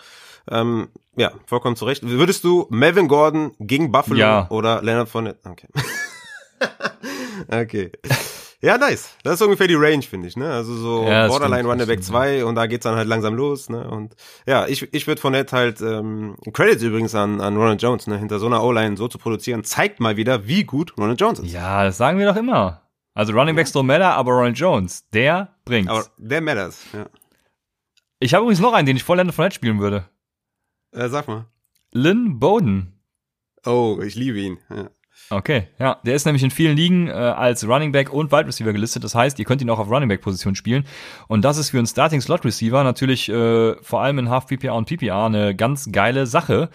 [0.49, 2.07] Ähm, ja, vollkommen zu Recht.
[2.07, 4.47] Würdest du Melvin Gordon gegen Buffalo ja.
[4.49, 5.39] oder Leonard Fournette?
[5.49, 5.67] Okay.
[7.47, 7.91] okay.
[8.65, 9.15] Ja, nice.
[9.21, 10.51] Das ist ungefähr die Range, finde ich, ne?
[10.51, 13.87] Also so ja, Borderline Running Back 2 und da geht's dann halt langsam los, ne?
[13.87, 14.15] Und
[14.47, 18.17] ja, ich, ich würde von Nett halt ähm, Credits übrigens an, an Ronald Jones, ne?
[18.17, 21.51] Hinter so einer O-Line so zu produzieren, zeigt mal wieder, wie gut Ronald Jones ist.
[21.53, 22.81] Ja, das sagen wir doch immer.
[23.13, 25.91] Also Running Backs don't matter, aber Ronald Jones, der bringt's.
[25.91, 27.05] Aber der matters, ja.
[28.19, 30.09] Ich habe übrigens noch einen, den ich voll von Nett spielen würde.
[30.91, 31.45] Äh, sag mal.
[31.91, 32.99] Lynn Bowden.
[33.63, 34.57] Oh, ich liebe ihn.
[34.71, 34.89] Ja.
[35.29, 38.73] Okay, ja, der ist nämlich in vielen Ligen äh, als Running Back und Wide Receiver
[38.73, 39.03] gelistet.
[39.03, 40.85] Das heißt, ihr könnt ihn auch auf Running Back Position spielen.
[41.27, 44.75] Und das ist für einen Starting Slot Receiver natürlich äh, vor allem in Half PPR
[44.75, 46.69] und PPR eine ganz geile Sache.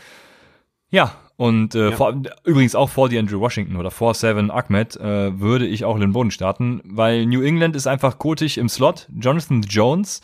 [0.91, 1.97] Ja, und äh, ja.
[1.97, 5.97] vor, übrigens auch vor die Andrew Washington oder vor Seven Ahmed äh, würde ich auch
[5.97, 9.09] Lynn Boden starten, weil New England ist einfach kotig im Slot.
[9.19, 10.21] Jonathan Jones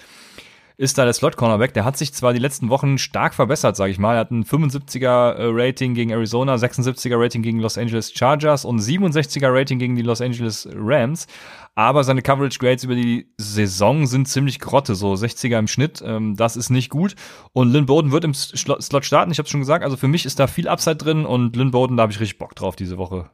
[0.78, 1.72] ist da der Slot-Cornerback.
[1.72, 4.14] Der hat sich zwar die letzten Wochen stark verbessert, sage ich mal.
[4.14, 10.02] Er hat ein 75er-Rating gegen Arizona, 76er-Rating gegen Los Angeles Chargers und 67er-Rating gegen die
[10.02, 11.26] Los Angeles Rams.
[11.74, 16.02] Aber seine Coverage Grades über die Saison sind ziemlich grotte, so 60er im Schnitt.
[16.04, 17.16] Ähm, das ist nicht gut.
[17.52, 19.82] Und Lynn Bowden wird im Slot starten, ich habe schon gesagt.
[19.82, 22.38] Also für mich ist da viel Upside drin und Lynn Bowden, da habe ich richtig
[22.38, 23.30] Bock drauf diese Woche.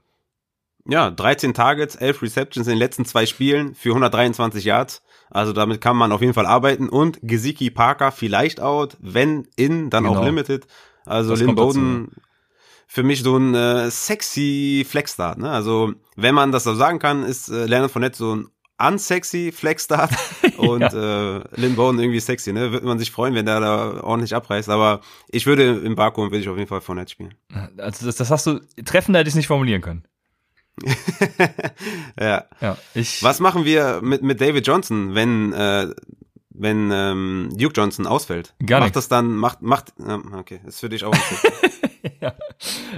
[0.89, 5.03] Ja, 13 Targets, 11 Receptions in den letzten zwei Spielen für 123 Yards.
[5.33, 6.89] Also damit kann man auf jeden Fall arbeiten.
[6.89, 10.21] Und Gesicki Parker vielleicht out, wenn in, dann genau.
[10.21, 10.67] auch limited.
[11.07, 12.13] Also das Lynn Bowden
[12.87, 15.39] für mich so ein äh, sexy Flexstart.
[15.39, 15.51] Ne?
[15.51, 20.11] Also wenn man das so sagen kann, ist äh, Leonard Fournette so ein unsexy Flexstart
[20.59, 21.37] und ja.
[21.37, 22.53] äh, Lynn Bowden irgendwie sexy.
[22.53, 22.73] Ne?
[22.73, 24.69] Würde man sich freuen, wenn der da ordentlich abreißt.
[24.69, 27.35] Aber ich würde im Vakuum würde ich auf jeden Fall Fournette spielen.
[27.79, 30.05] Also das, das hast du treffender hätte ich nicht formulieren können.
[32.21, 32.45] ja.
[32.61, 35.89] ja ich, Was machen wir mit, mit David Johnson, wenn äh,
[36.55, 38.55] wenn ähm, Duke Johnson ausfällt?
[38.65, 38.95] Gar macht nichts.
[38.95, 41.15] das dann, macht, macht, äh, okay, ist für dich auch
[42.21, 42.35] ja.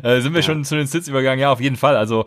[0.02, 0.42] Äh, sind wir Ja.
[0.42, 1.38] schon zu den Sits übergegangen?
[1.40, 1.96] Ja, auf jeden Fall.
[1.96, 2.26] Also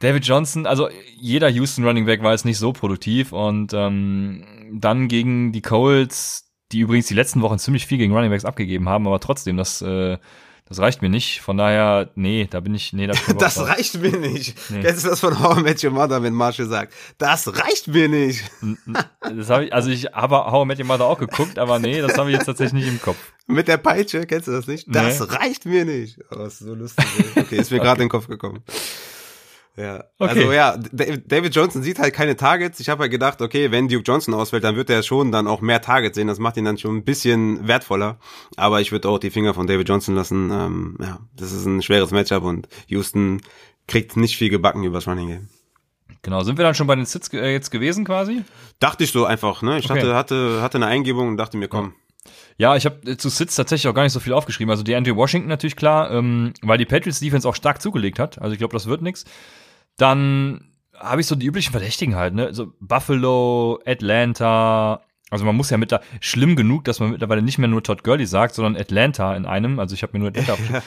[0.00, 5.08] David Johnson, also jeder Houston Running Back war jetzt nicht so produktiv und ähm, dann
[5.08, 9.06] gegen die Colts, die übrigens die letzten Wochen ziemlich viel gegen Running Backs abgegeben haben,
[9.06, 10.18] aber trotzdem, das äh,
[10.68, 11.40] das reicht mir nicht.
[11.40, 14.56] Von daher, nee, da bin ich, nee, da bin ich Das reicht mir nicht.
[14.70, 14.80] Nee.
[14.82, 18.08] Kennst du das von How I Met Your Mother, wenn Marshall sagt, das reicht mir
[18.08, 18.42] nicht.
[19.20, 22.00] Das habe ich, also ich habe How I Met Your Mother auch geguckt, aber nee,
[22.00, 23.16] das habe ich jetzt tatsächlich nicht im Kopf.
[23.46, 24.86] Mit der Peitsche, kennst du das nicht?
[24.88, 25.26] Das Nee.
[25.36, 26.18] reicht mir nicht.
[26.32, 27.04] Oh, das ist so lustig.
[27.36, 28.62] Okay, ist mir gerade in den Kopf gekommen.
[29.76, 30.04] Ja.
[30.18, 30.30] Okay.
[30.30, 32.80] Also ja, David Johnson sieht halt keine Targets.
[32.80, 35.60] Ich habe halt gedacht, okay, wenn Duke Johnson ausfällt, dann wird er schon dann auch
[35.60, 36.28] mehr Targets sehen.
[36.28, 38.18] Das macht ihn dann schon ein bisschen wertvoller.
[38.56, 40.50] Aber ich würde auch die Finger von David Johnson lassen.
[40.50, 43.42] Ähm, ja, das ist ein schweres Matchup und Houston
[43.86, 45.48] kriegt nicht viel gebacken übers Running Game.
[46.22, 48.42] Genau, sind wir dann schon bei den Sits äh, jetzt gewesen quasi?
[48.80, 49.78] Dachte ich so einfach, ne?
[49.78, 50.00] Ich Okay.
[50.00, 51.92] hatte, hatte, hatte eine Eingebung und dachte mir, komm.
[52.58, 54.70] Ja, ich habe zu Sits tatsächlich auch gar nicht so viel aufgeschrieben.
[54.70, 58.40] Also die Andrew Washington natürlich klar, ähm, weil die Patriots Defense auch stark zugelegt hat.
[58.40, 59.24] Also ich glaube, das wird nix.
[59.96, 62.52] Dann habe ich so die üblichen Verdächtigen halt, ne?
[62.54, 65.02] So Buffalo, Atlanta.
[65.30, 68.04] Also man muss ja mit da schlimm genug, dass man mittlerweile nicht mehr nur Todd
[68.04, 69.80] Gurley sagt, sondern Atlanta in einem.
[69.80, 70.82] Also ich habe mir nur Atlanta aufgeschrieben.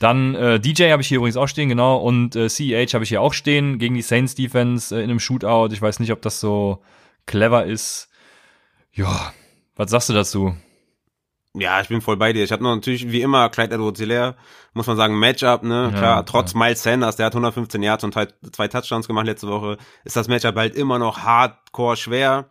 [0.00, 1.98] Dann äh, DJ habe ich hier übrigens auch stehen, genau.
[1.98, 5.20] Und äh, CEH habe ich hier auch stehen gegen die Saints Defense äh, in einem
[5.20, 5.72] Shootout.
[5.72, 6.82] Ich weiß nicht, ob das so
[7.26, 8.08] clever ist.
[8.92, 9.32] Ja,
[9.76, 10.56] was sagst du dazu?
[11.56, 12.42] Ja, ich bin voll bei dir.
[12.42, 14.34] Ich hatte noch natürlich wie immer Clyde Edwards Hilaire,
[14.72, 15.90] muss man sagen, Matchup, ne?
[15.92, 19.46] Klar, Ja, trotz Miles Sanders, der hat 115 Yards und halt zwei Touchdowns gemacht letzte
[19.46, 22.46] Woche, ist das Matchup halt immer noch hardcore schwer.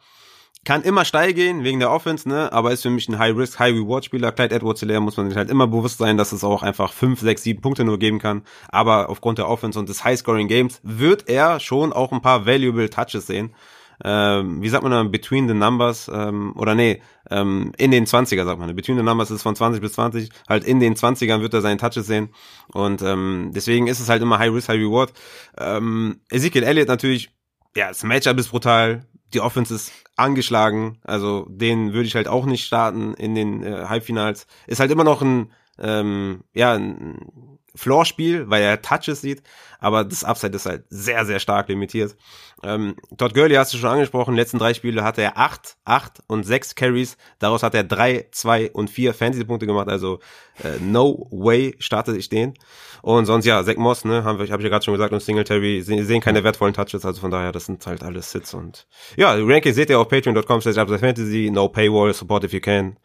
[0.65, 2.53] Kann immer steil gehen wegen der Offense, ne?
[2.53, 4.31] Aber ist für mich ein High-Risk, High-Reward-Spieler.
[4.31, 7.19] Clyde Edwards Hilaire muss man sich halt immer bewusst sein, dass es auch einfach 5,
[7.19, 8.43] 6, 7 Punkte nur geben kann.
[8.69, 13.27] Aber aufgrund der Offense und des High-Scoring-Games wird er schon auch ein paar valuable Touches
[13.27, 13.53] sehen.
[14.03, 18.45] Ähm, wie sagt man dann, between the numbers, ähm, oder nee, ähm, in den 20er
[18.45, 18.75] sagt man.
[18.75, 21.77] Between the numbers ist von 20 bis 20, halt in den 20ern wird er seine
[21.77, 22.29] Touches sehen.
[22.73, 25.13] Und ähm, deswegen ist es halt immer High Risk, High Reward.
[25.57, 27.31] Ähm, Ezekiel Elliott natürlich,
[27.75, 32.45] ja, das Matchup ist brutal, die Offense ist angeschlagen, also den würde ich halt auch
[32.45, 34.47] nicht starten in den äh, Halbfinals.
[34.67, 39.43] Ist halt immer noch ein, ähm, ja, ein Floor-Spiel, weil er Touches sieht,
[39.79, 42.15] aber das Upside ist halt sehr, sehr stark limitiert.
[42.63, 46.43] Ähm, Todd Gurley hast du schon angesprochen, letzten drei Spiele hatte er acht, acht und
[46.43, 50.19] sechs Carries, daraus hat er drei, zwei und vier Fantasy-Punkte gemacht, also
[50.63, 52.53] äh, no way starte ich den.
[53.01, 56.05] Und sonst ja, Zach Moss, ne, habe ich ja gerade schon gesagt, und Singletary sehen,
[56.05, 59.43] sehen keine wertvollen Touches, also von daher, das sind halt alles Sits und ja, die
[59.43, 62.97] Rankings seht ihr auf patreon.com slash fantasy, no paywall, support if you can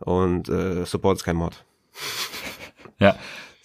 [0.00, 1.64] und äh, support ist kein Mod.
[2.98, 3.16] Ja,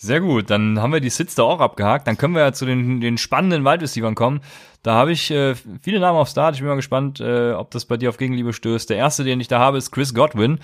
[0.01, 0.49] sehr gut.
[0.49, 2.07] Dann haben wir die Sits da auch abgehakt.
[2.07, 4.39] Dann können wir ja zu den, den spannenden Wide Receivers kommen.
[4.81, 6.55] Da habe ich äh, viele Namen auf Start.
[6.55, 8.89] Ich bin mal gespannt, äh, ob das bei dir auf Gegenliebe stößt.
[8.89, 10.59] Der erste, den ich da habe, ist Chris Godwin.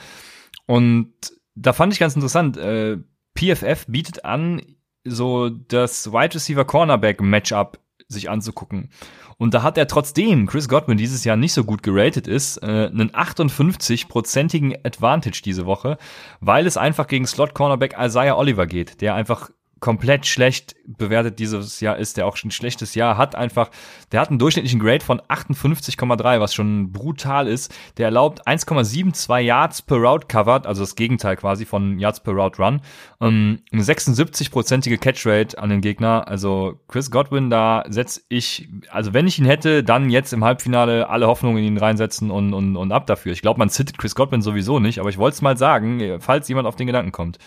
[0.67, 1.11] Und
[1.53, 2.55] da fand ich ganz interessant.
[2.55, 2.97] Äh,
[3.37, 4.61] PFF bietet an,
[5.03, 8.89] so das Wide Receiver Cornerback Matchup sich anzugucken.
[9.37, 12.65] Und da hat er trotzdem Chris Godwin dieses Jahr nicht so gut geratet ist, äh,
[12.65, 15.97] einen 58-prozentigen Advantage diese Woche,
[16.39, 19.49] weil es einfach gegen Slot-Cornerback Isaiah Oliver geht, der einfach
[19.85, 23.69] komplett schlecht bewertet dieses Jahr ist, der auch schon ein schlechtes Jahr hat einfach,
[24.11, 27.71] der hat einen durchschnittlichen Grade von 58,3, was schon brutal ist.
[27.97, 32.63] Der erlaubt 1,72 Yards per Route covered, also das Gegenteil quasi von Yards per Route
[32.63, 32.81] Run.
[33.21, 36.27] Ähm, eine 76-prozentige Catchrate an den Gegner.
[36.27, 41.09] Also Chris Godwin, da setze ich, also wenn ich ihn hätte, dann jetzt im Halbfinale
[41.09, 43.33] alle Hoffnungen in ihn reinsetzen und, und, und ab dafür.
[43.33, 46.47] Ich glaube, man sittet Chris Godwin sowieso nicht, aber ich wollte es mal sagen, falls
[46.47, 47.37] jemand auf den Gedanken kommt.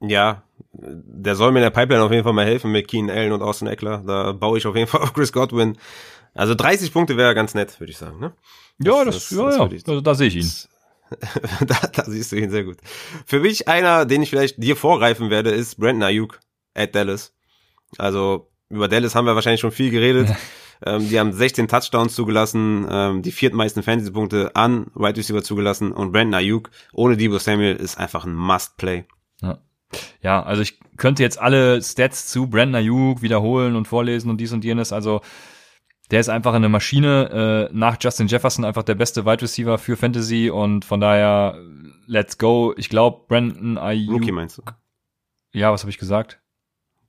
[0.00, 0.42] Ja,
[0.72, 3.42] der soll mir in der Pipeline auf jeden Fall mal helfen mit Keen Allen und
[3.42, 4.02] Austin Eckler.
[4.06, 5.76] Da baue ich auf jeden Fall auf Chris Godwin.
[6.34, 8.18] Also 30 Punkte wäre ganz nett, würde ich sagen.
[8.20, 8.32] Ne?
[8.78, 10.50] Ja, das, das- ja, das ja, ich- da, da sehe ich ihn.
[11.66, 12.76] da, da siehst du ihn sehr gut.
[13.26, 16.38] Für mich einer, den ich vielleicht dir vorgreifen werde, ist Brandon Ayuk
[16.74, 17.34] at Dallas.
[17.98, 20.28] Also über Dallas haben wir wahrscheinlich schon viel geredet.
[20.86, 26.12] ähm, die haben 16 Touchdowns zugelassen, ähm, die viertmeisten Fantasy-Punkte an Wide Receiver zugelassen und
[26.12, 29.04] Brandon Ayuk ohne Debo Samuel ist einfach ein Must-Play.
[30.22, 34.52] Ja, also ich könnte jetzt alle Stats zu Brandon Ayuk wiederholen und vorlesen und dies
[34.52, 34.92] und jenes.
[34.92, 35.20] Also
[36.10, 39.96] der ist einfach eine Maschine äh, nach Justin Jefferson einfach der beste Wide Receiver für
[39.96, 41.58] Fantasy und von daher
[42.06, 42.74] let's go.
[42.76, 44.20] Ich glaube Brandon Ayuk.
[44.20, 44.62] Rookie meinst du?
[45.52, 46.40] Ja, was habe ich gesagt?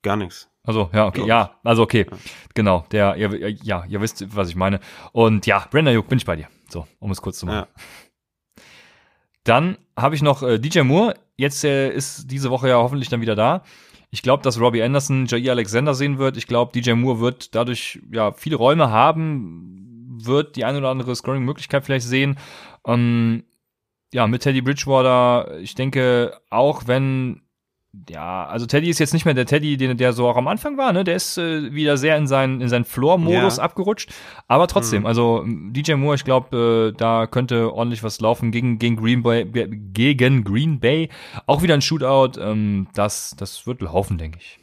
[0.03, 0.49] Gar nichts.
[0.63, 2.05] Also ja, okay, ja, also okay,
[2.53, 4.79] genau, der, ihr, ja, ihr wisst, was ich meine.
[5.11, 6.47] Und ja, Brandon Ayuk, bin ich bei dir.
[6.69, 7.67] So, um es kurz zu machen.
[7.75, 8.63] Ja.
[9.43, 11.15] Dann habe ich noch äh, DJ Moore.
[11.41, 13.63] Jetzt äh, ist diese Woche ja hoffentlich dann wieder da.
[14.11, 16.37] Ich glaube, dass Robbie Anderson Jair Alexander sehen wird.
[16.37, 21.15] Ich glaube, DJ Moore wird dadurch ja viele Räume haben, wird die eine oder andere
[21.15, 22.37] Scoring-Möglichkeit vielleicht sehen.
[22.85, 23.43] Ähm,
[24.13, 27.41] ja, mit Teddy Bridgewater, ich denke, auch wenn
[28.09, 30.77] ja, also Teddy ist jetzt nicht mehr der Teddy, den der so auch am Anfang
[30.77, 31.03] war, ne?
[31.03, 33.63] Der ist äh, wieder sehr in seinen in seinen Floor-Modus ja.
[33.63, 34.13] abgerutscht.
[34.47, 35.07] Aber trotzdem, mhm.
[35.07, 39.45] also DJ Moore, ich glaube, äh, da könnte ordentlich was laufen gegen gegen Green Bay
[39.45, 41.09] gegen Green Bay.
[41.47, 42.39] Auch wieder ein Shootout.
[42.39, 44.60] Ähm, das das wird laufen, denke ich.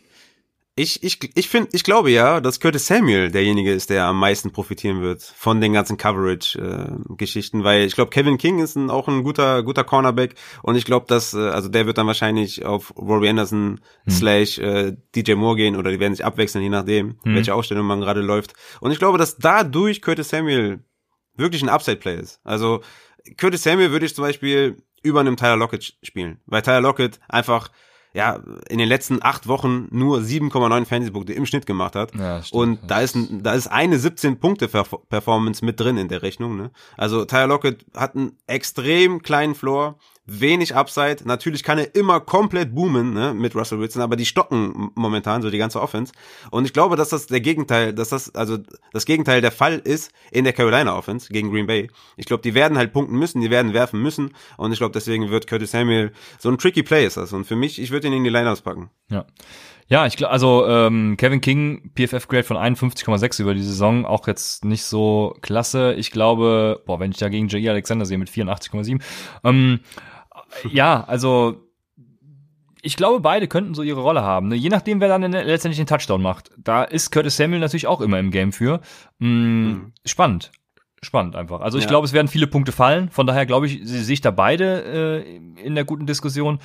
[0.78, 4.52] Ich, ich, ich finde, ich glaube ja, dass Curtis Samuel derjenige ist, der am meisten
[4.52, 9.08] profitieren wird von den ganzen Coverage-Geschichten, äh, weil ich glaube, Kevin King ist ein, auch
[9.08, 12.96] ein guter, guter Cornerback und ich glaube, dass, äh, also der wird dann wahrscheinlich auf
[12.96, 14.12] Rory Anderson hm.
[14.12, 17.34] slash äh, DJ Moore gehen oder die werden sich abwechseln, je nachdem, hm.
[17.34, 18.52] welche Ausstellung man gerade läuft.
[18.80, 20.84] Und ich glaube, dass dadurch Curtis Samuel
[21.34, 22.40] wirklich ein Upside-Play ist.
[22.44, 22.82] Also
[23.36, 27.70] Curtis Samuel würde ich zum Beispiel über einem Tyler Lockett spielen, weil Tyler Lockett einfach
[28.14, 32.14] ja, in den letzten acht Wochen nur 7,9 Fantasy-Punkte im Schnitt gemacht hat.
[32.14, 32.60] Ja, stimmt.
[32.60, 36.56] Und da ist, da ist eine 17-Punkte-Performance mit drin in der Rechnung.
[36.56, 36.70] Ne?
[36.96, 39.98] Also Tyler Lockett hat einen extrem kleinen Floor,
[40.28, 41.18] wenig Upside.
[41.24, 45.50] Natürlich kann er immer komplett boomen ne, mit Russell Wilson, aber die stocken momentan so
[45.50, 46.12] die ganze Offense.
[46.50, 48.58] Und ich glaube, dass das der Gegenteil, dass das also
[48.92, 51.88] das Gegenteil der Fall ist in der Carolina Offense gegen Green Bay.
[52.16, 54.34] Ich glaube, die werden halt punkten müssen, die werden werfen müssen.
[54.58, 57.32] Und ich glaube, deswegen wird Curtis Samuel so ein tricky Play ist das.
[57.32, 58.90] Und für mich, ich würde ihn in die Lineouts packen.
[59.10, 59.24] Ja.
[59.90, 64.66] Ja, ich glaube, also ähm, Kevin King, PFF-Grade von 51,6 über die Saison, auch jetzt
[64.66, 65.94] nicht so klasse.
[65.94, 67.70] Ich glaube, boah, wenn ich da gegen J.E.
[67.70, 69.00] Alexander sehe mit 84,7,
[69.44, 69.80] ähm,
[70.70, 71.68] ja, also
[72.82, 74.48] ich glaube, beide könnten so ihre Rolle haben.
[74.48, 74.54] Ne?
[74.54, 76.50] Je nachdem, wer dann letztendlich den Touchdown macht.
[76.56, 78.80] Da ist Curtis Samuel natürlich auch immer im Game für.
[79.18, 79.92] Mm, mhm.
[80.04, 80.52] Spannend.
[81.02, 81.60] Spannend einfach.
[81.60, 81.90] Also ich ja.
[81.90, 83.10] glaube, es werden viele Punkte fallen.
[83.10, 86.58] Von daher glaube ich, sehe ich da beide äh, in der guten Diskussion.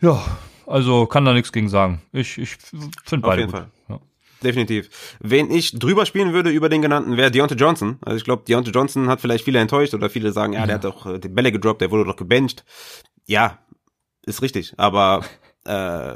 [0.00, 0.22] Ja,
[0.66, 2.02] also kann da nichts gegen sagen.
[2.12, 2.56] Ich, ich
[3.04, 3.60] finde beide Auf jeden gut.
[3.60, 3.70] Fall.
[3.88, 4.00] Ja.
[4.42, 5.16] Definitiv.
[5.20, 7.98] Wen ich drüber spielen würde über den genannten, wäre Deontay Johnson.
[8.02, 10.66] Also ich glaube, Deontay Johnson hat vielleicht viele enttäuscht oder viele sagen, ja, ja.
[10.66, 12.64] der hat doch äh, die Bälle gedroppt, der wurde doch gebencht.
[13.26, 13.58] Ja,
[14.24, 14.74] ist richtig.
[14.76, 15.24] Aber
[15.64, 16.14] äh,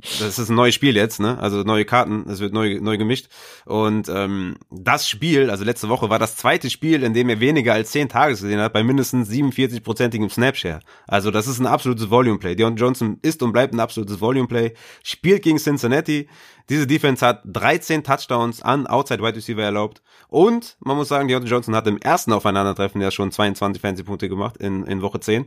[0.00, 1.38] das ist ein neues Spiel jetzt, ne?
[1.40, 3.26] Also neue Karten, es wird neu, neu gemischt.
[3.64, 7.72] Und ähm, das Spiel, also letzte Woche, war das zweite Spiel, in dem er weniger
[7.72, 10.78] als 10 Tages gesehen hat, bei mindestens 47-prozentigem Snapshare.
[11.08, 12.54] Also das ist ein absolutes Volume-Play.
[12.54, 14.74] Deon Johnson ist und bleibt ein absolutes Volume-Play.
[15.02, 16.28] Spielt gegen Cincinnati.
[16.68, 20.00] Diese Defense hat 13 Touchdowns an Outside Wide Receiver erlaubt.
[20.28, 24.58] Und man muss sagen, Deontay Johnson hat im ersten Aufeinandertreffen ja schon 22 Fantasy-Punkte gemacht
[24.58, 25.46] in, in Woche 10.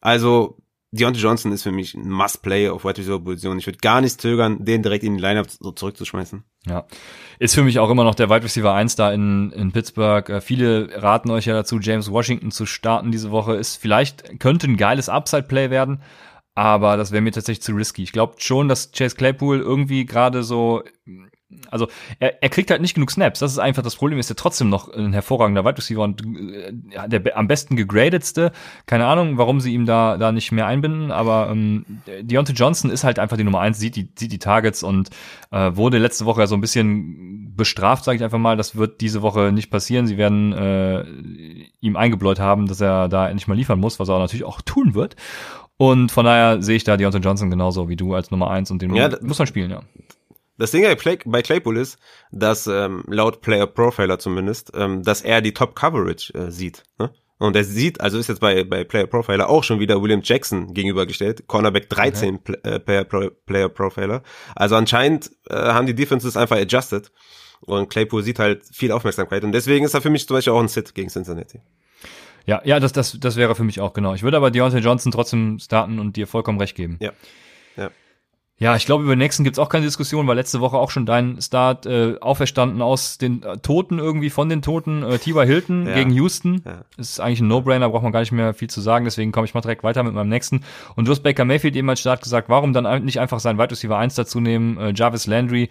[0.00, 0.56] Also
[0.92, 3.58] Deontay Johnson ist für mich ein Must-Play auf Wide Receiver Position.
[3.58, 6.42] Ich würde gar nicht zögern, den direkt in die Lineup so zurückzuschmeißen.
[6.66, 6.86] Ja.
[7.38, 10.28] Ist für mich auch immer noch der Wide Receiver 1 da in, in Pittsburgh.
[10.28, 13.54] Äh, viele raten euch ja dazu, James Washington zu starten diese Woche.
[13.54, 16.02] Ist vielleicht, könnte ein geiles Upside-Play werden.
[16.56, 18.02] Aber das wäre mir tatsächlich zu risky.
[18.02, 20.82] Ich glaube schon, dass Chase Claypool irgendwie gerade so
[21.70, 21.88] also
[22.18, 23.40] er, er kriegt halt nicht genug Snaps.
[23.40, 24.18] Das ist einfach das Problem.
[24.18, 26.72] Ist er trotzdem noch ein hervorragender Wide Receiver und äh,
[27.08, 28.52] der am besten gegradetste.
[28.86, 31.10] Keine Ahnung, warum sie ihm da da nicht mehr einbinden.
[31.10, 31.84] Aber ähm,
[32.22, 35.10] Deontay Johnson ist halt einfach die Nummer eins, sieht die sieht die Targets und
[35.50, 38.56] äh, wurde letzte Woche ja so ein bisschen bestraft, sage ich einfach mal.
[38.56, 40.06] Das wird diese Woche nicht passieren.
[40.06, 41.04] Sie werden äh,
[41.80, 44.94] ihm eingebläut haben, dass er da endlich mal liefern muss, was er natürlich auch tun
[44.94, 45.16] wird.
[45.76, 48.82] Und von daher sehe ich da Deontay Johnson genauso wie du als Nummer eins und
[48.82, 49.80] den ja, muss man spielen, ja.
[50.60, 50.84] Das Ding
[51.24, 51.98] bei, Claypool ist,
[52.30, 56.84] dass ähm, laut Player Profiler zumindest, ähm, dass er die Top Coverage äh, sieht.
[56.98, 57.10] Ne?
[57.38, 60.74] Und er sieht, also ist jetzt bei, bei Player Profiler auch schon wieder William Jackson
[60.74, 62.42] gegenübergestellt, Cornerback 13 okay.
[62.44, 64.22] Pl äh, Player, Pro Player Profiler.
[64.54, 67.10] Also anscheinend äh, haben die Defenses einfach adjusted
[67.62, 70.60] und Claypool sieht halt viel Aufmerksamkeit und deswegen ist er für mich zum Beispiel auch
[70.60, 71.62] ein Sit gegen Cincinnati.
[72.44, 74.12] Ja, ja, das, das, das wäre für mich auch genau.
[74.12, 76.98] Ich würde aber Deontay Johnson trotzdem starten und dir vollkommen recht geben.
[77.00, 77.12] Ja.
[77.76, 77.90] Ja.
[78.60, 81.06] Ja, ich glaube, über den nächsten gibt's auch keine Diskussion, weil letzte Woche auch schon
[81.06, 85.02] dein Start äh, auferstanden aus den äh, Toten irgendwie, von den Toten.
[85.02, 85.46] Äh, T.Y.
[85.46, 85.94] Hilton ja.
[85.94, 86.60] gegen Houston.
[86.66, 86.84] Ja.
[86.98, 89.54] Ist eigentlich ein No-Brainer, braucht man gar nicht mehr viel zu sagen, deswegen komme ich
[89.54, 90.60] mal direkt weiter mit meinem nächsten.
[90.94, 93.70] Und du hast Baker Mayfield eben als Start gesagt, warum dann nicht einfach seinen Wide
[93.70, 95.70] Receiver 1 dazu nehmen, äh, Jarvis Landry.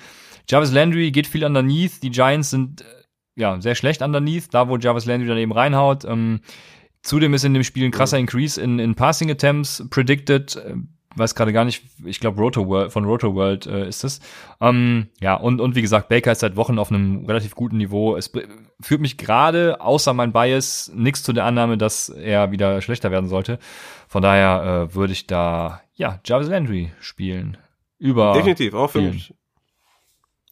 [0.49, 2.85] Jarvis Landry geht viel underneath, die Giants sind äh,
[3.35, 6.05] ja sehr schlecht underneath, da wo Jarvis Landry dann eben reinhaut.
[6.05, 6.39] Ähm,
[7.03, 10.55] Zudem ist in dem Spiel ein krasser Increase in, in Passing Attempts predicted.
[10.55, 10.73] Äh,
[11.19, 14.19] weiß gerade gar nicht, ich glaube Roto World, von Roto World äh, ist es.
[14.59, 18.15] Ähm, ja, und, und wie gesagt, Baker ist seit Wochen auf einem relativ guten Niveau.
[18.15, 18.31] Es
[18.81, 23.27] führt mich gerade, außer mein Bias, nichts zu der Annahme, dass er wieder schlechter werden
[23.27, 23.59] sollte.
[24.07, 27.57] Von daher äh, würde ich da, ja, Jarvis Landry spielen.
[27.99, 28.33] Über.
[28.33, 29.33] Definitiv, auch für mich.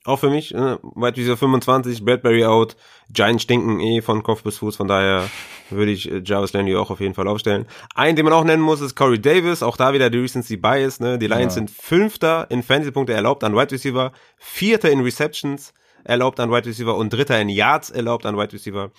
[0.08, 0.80] Auch für mich, ne?
[0.96, 2.78] Wide Receiver 25, Bradbury out,
[3.12, 5.30] Giants stinken eh von Kopf bis Fuß, von daher
[5.70, 7.66] würde ich äh, Jarvis Landry auch auf jeden Fall aufstellen.
[7.94, 11.02] Einen, den man auch nennen muss, ist Corey Davis, auch da wieder die Recency Bias,
[11.02, 11.20] ne?
[11.20, 11.60] Die Lions ja.
[11.60, 15.74] sind Fünfter in Fantasy-Punkte erlaubt an Wide Receiver, Vierter in Receptions,
[16.06, 18.92] erlaubt an Wide Receiver und Dritter in Yards erlaubt an Wide Receiver.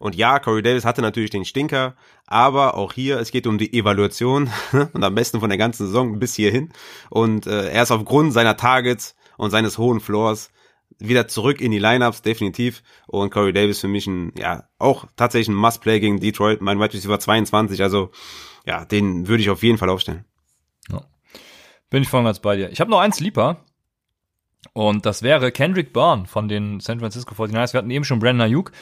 [0.00, 1.94] Und ja, Corey Davis hatte natürlich den Stinker,
[2.26, 4.50] aber auch hier, es geht um die Evaluation
[4.92, 6.70] und am besten von der ganzen Saison bis hierhin.
[7.10, 10.50] Und äh, er ist aufgrund seiner Targets und seines hohen Floors
[10.98, 12.82] wieder zurück in die Lineups, definitiv.
[13.06, 16.60] Und Corey Davis für mich ein, ja, auch tatsächlich ein Must-Play gegen Detroit.
[16.60, 18.10] Mein Wide Receiver 22, also
[18.66, 20.24] ja, den würde ich auf jeden Fall aufstellen.
[20.90, 21.02] Ja.
[21.90, 22.70] Bin ich voll ganz bei dir.
[22.70, 23.64] Ich habe noch einen Sleeper.
[24.72, 27.72] Und das wäre Kendrick Byrne von den San Francisco 49ers.
[27.72, 28.72] Wir hatten eben schon Brandon Ayuk.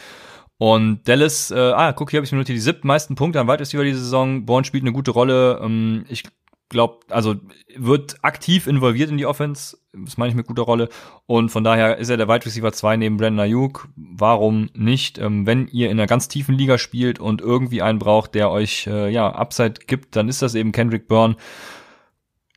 [0.59, 3.47] Und Dallas, äh, ah, guck, hier habe ich mir nur die siebten meisten Punkte an
[3.47, 4.47] Wide Receiver diese Saison.
[4.47, 5.61] Bourne spielt eine gute Rolle.
[5.63, 6.25] Ähm, ich
[6.69, 7.37] glaube, also
[7.77, 10.89] wird aktiv involviert in die Offense, das meine ich mit guter Rolle.
[11.27, 13.89] Und von daher ist er der Wide Receiver 2 neben Brandon Ayuk.
[13.97, 15.19] Warum nicht?
[15.19, 18.87] Ähm, wenn ihr in einer ganz tiefen Liga spielt und irgendwie einen braucht, der euch
[18.87, 21.37] äh, ja Upside gibt, dann ist das eben Kendrick Byrne.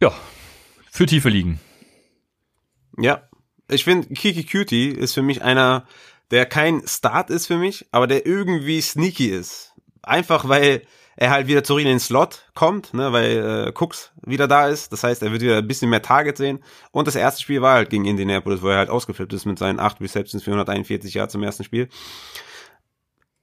[0.02, 0.14] Ja,
[0.92, 1.60] für tiefe Ligen.
[2.98, 3.24] Ja,
[3.70, 5.86] ich finde, Kiki Cutie ist für mich einer,
[6.32, 9.74] der kein Start ist für mich, aber der irgendwie sneaky ist.
[10.02, 10.82] Einfach weil
[11.22, 14.94] er halt wieder zurück in den Slot kommt, ne, weil äh, Cooks wieder da ist.
[14.94, 16.64] Das heißt, er wird wieder ein bisschen mehr Target sehen.
[16.92, 19.82] Und das erste Spiel war halt gegen Indianapolis, wo er halt ausgeflippt ist mit seinen
[19.82, 21.90] 8 Receptions für 141 Yards zum ersten Spiel.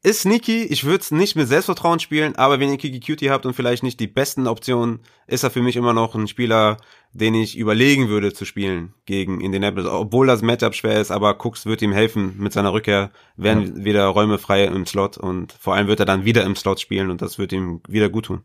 [0.03, 3.45] Ist sneaky, ich würde es nicht mit Selbstvertrauen spielen, aber wenn ihr Kiki Cutie habt
[3.45, 6.77] und vielleicht nicht die besten Optionen, ist er für mich immer noch ein Spieler,
[7.13, 9.89] den ich überlegen würde zu spielen gegen Indianapolis.
[9.89, 13.85] Obwohl das Matchup schwer ist, aber Cooks wird ihm helfen mit seiner Rückkehr, werden ja.
[13.85, 17.11] wieder Räume frei im Slot und vor allem wird er dann wieder im Slot spielen
[17.11, 18.43] und das wird ihm wieder gut tun.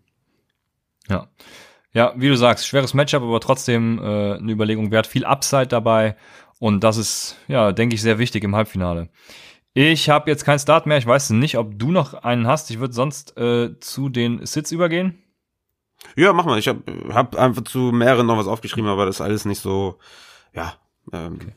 [1.09, 1.27] Ja.
[1.93, 6.15] Ja, wie du sagst, schweres Matchup, aber trotzdem äh, eine Überlegung wert, viel Upside dabei
[6.57, 9.09] und das ist, ja, denke ich, sehr wichtig im Halbfinale.
[9.73, 10.97] Ich habe jetzt keinen Start mehr.
[10.97, 12.69] Ich weiß nicht, ob du noch einen hast.
[12.71, 15.23] Ich würde sonst äh, zu den Sits übergehen.
[16.15, 16.59] Ja, mach mal.
[16.59, 16.81] Ich habe
[17.13, 19.97] hab einfach zu mehreren noch was aufgeschrieben, aber das ist alles nicht so,
[20.53, 20.73] ja,
[21.13, 21.53] ähm, okay.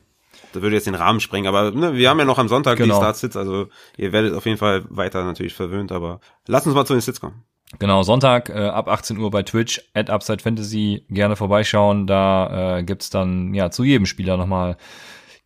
[0.53, 1.47] da würde jetzt den Rahmen sprengen.
[1.47, 2.95] Aber ne, wir haben ja noch am Sonntag genau.
[2.95, 6.85] die Start-Sits, also ihr werdet auf jeden Fall weiter natürlich verwöhnt, aber lass uns mal
[6.85, 7.43] zu den Sits kommen.
[7.79, 12.07] Genau, Sonntag äh, ab 18 Uhr bei Twitch at Upside Fantasy gerne vorbeischauen.
[12.07, 14.77] Da äh, gibt's dann ja zu jedem Spieler nochmal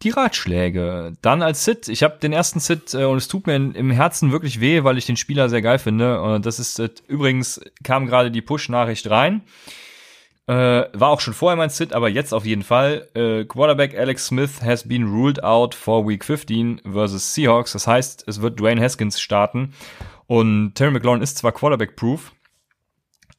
[0.02, 1.14] die Ratschläge.
[1.22, 3.92] Dann als Sit, ich habe den ersten Sit äh, und es tut mir in, im
[3.92, 6.22] Herzen wirklich weh, weil ich den Spieler sehr geil finde.
[6.22, 9.42] Und das ist äh, übrigens kam gerade die Push-Nachricht rein.
[10.48, 13.08] Äh, war auch schon vorher mein Sit, aber jetzt auf jeden Fall.
[13.14, 17.74] Äh, Quarterback Alex Smith has been ruled out for Week 15 versus Seahawks.
[17.74, 19.74] Das heißt, es wird Dwayne Haskins starten.
[20.26, 22.32] Und Terry McLaurin ist zwar Quarterback-proof,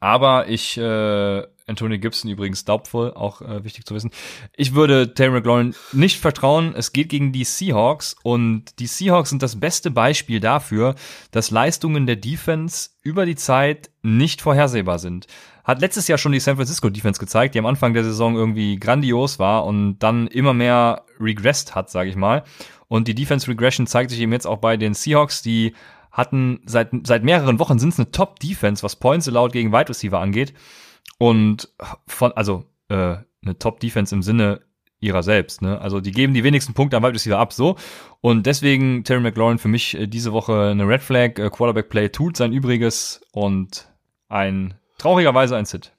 [0.01, 4.11] aber ich äh, Antonio Gibson übrigens doubtful, auch äh, wichtig zu wissen.
[4.57, 6.75] Ich würde Terry McLaurin nicht vertrauen.
[6.77, 10.95] Es geht gegen die Seahawks und die Seahawks sind das beste Beispiel dafür,
[11.31, 15.27] dass Leistungen der Defense über die Zeit nicht vorhersehbar sind.
[15.65, 18.79] Hat letztes Jahr schon die San Francisco Defense gezeigt, die am Anfang der Saison irgendwie
[18.79, 22.45] grandios war und dann immer mehr regressed hat, sage ich mal.
[22.89, 25.75] Und die Defense Regression zeigt sich eben jetzt auch bei den Seahawks, die
[26.11, 30.19] hatten seit, seit mehreren Wochen sind es eine Top-Defense, was Points allowed gegen Wide Receiver
[30.19, 30.55] angeht.
[31.19, 31.69] Und
[32.07, 34.61] von, also äh, eine Top-Defense im Sinne
[35.01, 35.63] ihrer selbst.
[35.63, 35.81] Ne?
[35.81, 37.77] Also die geben die wenigsten Punkte am Wide Receiver ab, so.
[38.21, 41.39] Und deswegen Terry McLaurin für mich äh, diese Woche eine Red Flag.
[41.39, 43.89] Äh, Quarterback Play tut sein Übriges und
[44.29, 45.93] ein traurigerweise ein Sit.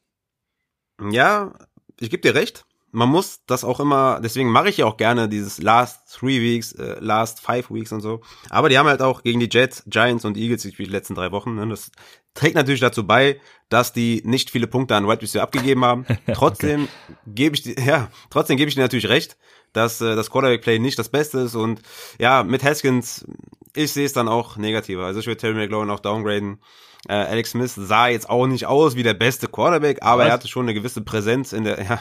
[1.09, 1.53] Ja,
[1.99, 5.29] ich gebe dir recht man muss das auch immer, deswegen mache ich ja auch gerne
[5.29, 8.21] dieses Last Three Weeks, äh, Last Five Weeks und so.
[8.49, 11.31] Aber die haben halt auch gegen die Jets, Giants und Eagles gespielt die letzten drei
[11.31, 11.55] Wochen.
[11.55, 11.67] Ne?
[11.67, 11.91] Das
[12.33, 13.39] trägt natürlich dazu bei,
[13.69, 16.05] dass die nicht viele Punkte an Wide Receiver abgegeben haben.
[16.33, 17.17] Trotzdem okay.
[17.27, 19.37] gebe ich, ja, trotzdem gebe ich dir natürlich recht,
[19.73, 21.81] dass äh, das Quarterback Play nicht das Beste ist und
[22.19, 23.25] ja, mit Haskins,
[23.73, 25.05] ich sehe es dann auch negativer.
[25.05, 26.59] Also ich würde Terry McLaurin auch downgraden.
[27.07, 30.27] Äh, Alex Smith sah jetzt auch nicht aus wie der beste Quarterback, aber Was?
[30.27, 31.99] er hatte schon eine gewisse Präsenz in der, ja,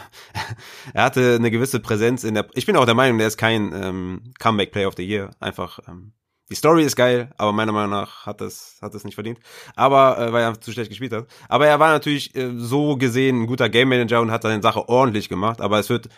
[0.92, 3.72] er hatte eine gewisse Präsenz in der, ich bin auch der Meinung, der ist kein
[3.72, 6.12] ähm, Comeback Play of the Year, einfach, ähm,
[6.50, 9.38] die Story ist geil, aber meiner Meinung nach hat das hat das nicht verdient.
[9.76, 11.28] Aber äh, weil er zu schlecht gespielt hat.
[11.48, 14.88] Aber er war natürlich äh, so gesehen ein guter Game Manager und hat seine Sache
[14.88, 15.60] ordentlich gemacht.
[15.60, 16.08] Aber es wird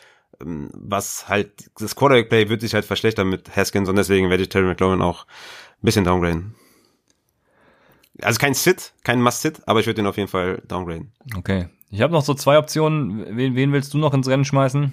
[0.41, 4.45] ähm, was halt das Quarterback Play wird sich halt verschlechtern mit Haskins und deswegen werde
[4.45, 6.55] ich Terry McLaurin auch ein bisschen downgraden.
[8.23, 11.13] Also kein Sit, kein Must-Sit, aber ich würde den auf jeden Fall downgraden.
[11.37, 11.69] Okay.
[11.91, 13.37] Ich habe noch so zwei Optionen.
[13.37, 14.93] Wen, wen willst du noch ins Rennen schmeißen?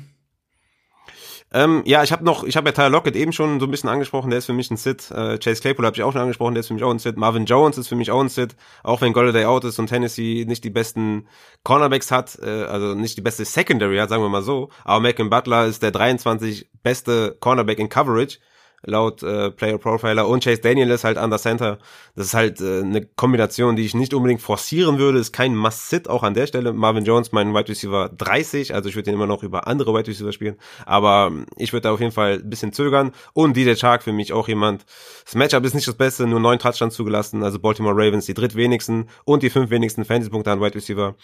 [1.51, 3.89] Ähm, ja, ich habe noch, ich habe ja Tyler Lockett eben schon so ein bisschen
[3.89, 5.09] angesprochen, der ist für mich ein Sit.
[5.09, 7.17] Äh, Chase Claypool habe ich auch schon angesprochen, der ist für mich auch ein Sit.
[7.17, 10.45] Marvin Jones ist für mich auch ein Sit, auch wenn Golladay out ist und Tennessee
[10.47, 11.27] nicht die besten
[11.63, 14.69] Cornerbacks hat, äh, also nicht die beste Secondary hat, sagen wir mal so.
[14.83, 18.37] Aber Malcolm Butler ist der 23 beste Cornerback in Coverage
[18.83, 21.79] laut äh, Player Profiler und Chase Daniel ist halt under center.
[22.15, 25.19] Das ist halt äh, eine Kombination, die ich nicht unbedingt forcieren würde.
[25.19, 26.73] Ist kein Must-Sit auch an der Stelle.
[26.73, 30.07] Marvin Jones, mein Wide Receiver 30, also ich würde den immer noch über andere Wide
[30.07, 30.55] Receiver spielen.
[30.85, 33.11] Aber ähm, ich würde da auf jeden Fall ein bisschen zögern.
[33.33, 34.85] Und DJ Chark für mich auch jemand.
[35.25, 37.43] Das Matchup ist nicht das Beste, nur neun Touchdowns zugelassen.
[37.43, 41.15] Also Baltimore Ravens die drittwenigsten und die fünf wenigsten Fantasy-Punkte an Wide Receiver.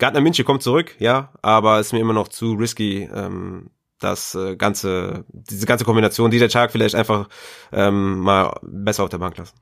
[0.00, 3.68] Gardner Minshew kommt zurück, ja, aber ist mir immer noch zu risky, ähm,
[4.00, 7.28] das äh, ganze, diese ganze Kombination, die der Chark vielleicht einfach
[7.72, 9.54] ähm, mal besser auf der Bank lassen.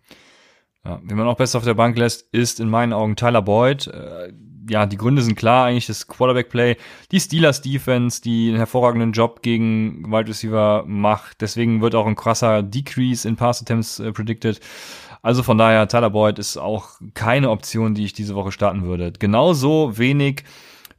[0.84, 3.89] Ja, wie man auch besser auf der Bank lässt, ist in meinen Augen Tyler Boyd.
[3.89, 4.32] Äh,
[4.70, 6.76] ja, die Gründe sind klar, eigentlich das Quarterback-Play,
[7.11, 11.41] die Steelers Defense, die einen hervorragenden Job gegen Wide Receiver macht.
[11.41, 14.61] Deswegen wird auch ein krasser Decrease in Pass Attempts äh, predicted.
[15.22, 19.12] Also von daher, Tyler Boyd ist auch keine Option, die ich diese Woche starten würde.
[19.12, 20.45] Genauso wenig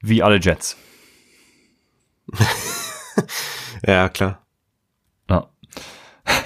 [0.01, 0.77] wie alle Jets.
[3.85, 4.45] ja, klar.
[5.29, 5.49] Ja.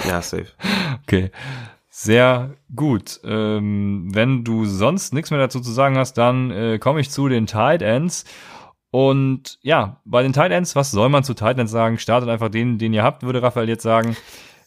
[0.08, 0.48] Ja, safe.
[1.04, 1.32] okay.
[1.90, 3.20] Sehr gut.
[3.24, 7.30] Ähm, wenn du sonst nichts mehr dazu zu sagen hast, dann äh, komme ich zu
[7.30, 8.26] den Tight Ends.
[8.90, 12.00] Und ja, bei den Tight Ends, was soll man zu Tight Ends sagen?
[12.00, 14.18] Startet einfach den, den ihr habt, würde Raphael jetzt sagen.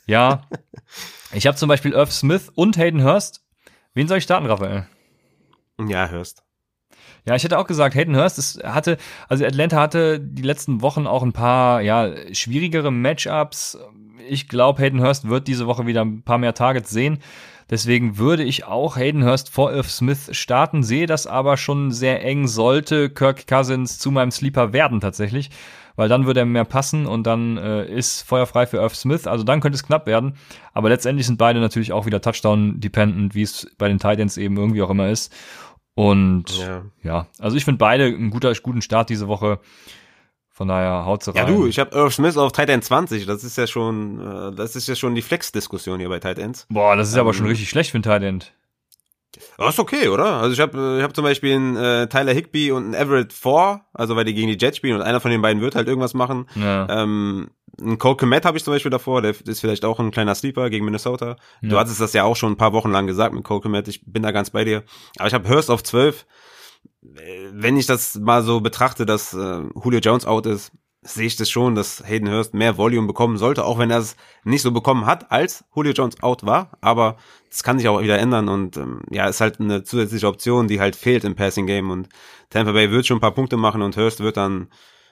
[0.06, 0.42] Ja,
[1.32, 3.44] ich habe zum Beispiel Irv Smith und Hayden Hurst.
[3.92, 4.86] Wen soll ich starten, Raphael?
[5.84, 6.45] Ja, Hurst.
[7.26, 8.98] Ja, ich hätte auch gesagt, Hayden Hurst es hatte,
[9.28, 13.78] also Atlanta hatte die letzten Wochen auch ein paar, ja, schwierigere Matchups.
[14.28, 17.18] Ich glaube, Hayden Hurst wird diese Woche wieder ein paar mehr Targets sehen.
[17.68, 22.24] Deswegen würde ich auch Hayden Hurst vor Irv Smith starten, sehe das aber schon sehr
[22.24, 25.50] eng, sollte Kirk Cousins zu meinem Sleeper werden tatsächlich,
[25.96, 29.42] weil dann würde er mehr passen und dann äh, ist feuerfrei für Irv Smith, also
[29.42, 30.36] dann könnte es knapp werden,
[30.74, 34.82] aber letztendlich sind beide natürlich auch wieder Touchdown-dependent, wie es bei den Titans eben irgendwie
[34.82, 35.34] auch immer ist
[35.96, 39.58] und ja, ja also ich finde beide einen guter, guten Start diese Woche.
[40.50, 41.46] Von daher haut sie rein.
[41.48, 43.26] Ja, du, ich habe Irv Smith auf Tight End 20.
[43.26, 46.66] Das ist ja schon, äh, das ist ja schon die Flex-Diskussion hier bei Tight Ends.
[46.68, 48.52] Boah, das ist ähm, aber schon richtig schlecht für ein Tight End.
[49.56, 50.34] Das ist okay, oder?
[50.34, 53.80] Also ich habe ich hab zum Beispiel einen äh, Tyler Higby und einen Everett 4,
[53.94, 56.14] also weil die gegen die Jets spielen und einer von den beiden wird halt irgendwas
[56.14, 56.46] machen.
[56.54, 57.02] Ja.
[57.02, 60.34] Ähm, ein Cole Komet habe ich zum Beispiel davor, der ist vielleicht auch ein kleiner
[60.34, 61.36] Sleeper gegen Minnesota.
[61.60, 61.68] Ja.
[61.68, 64.02] Du hattest das ja auch schon ein paar Wochen lang gesagt mit Cole Komet, ich
[64.04, 64.82] bin da ganz bei dir.
[65.18, 66.26] Aber ich habe Hurst auf 12
[67.52, 70.72] wenn ich das mal so betrachte, dass äh, Julio Jones out ist,
[71.02, 74.16] sehe ich das schon, dass Hayden Hurst mehr Volume bekommen sollte, auch wenn er es
[74.44, 76.76] nicht so bekommen hat, als Julio Jones out war.
[76.80, 77.16] Aber
[77.48, 80.80] das kann sich auch wieder ändern und ähm, ja, ist halt eine zusätzliche Option, die
[80.80, 82.08] halt fehlt im Passing Game und
[82.50, 84.68] Tampa Bay wird schon ein paar Punkte machen und Hurst wird dann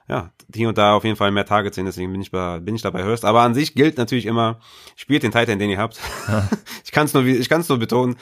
[0.08, 2.74] ja, hier und da auf jeden Fall mehr Targets sehen, deswegen bin ich bei, bin
[2.74, 3.24] ich dabei Hurst.
[3.24, 4.58] Aber an sich gilt natürlich immer,
[4.96, 5.98] spielt den Titan, den ihr habt.
[6.28, 6.48] Ja.
[6.84, 8.16] ich kann es nur, ich kann es nur betonen.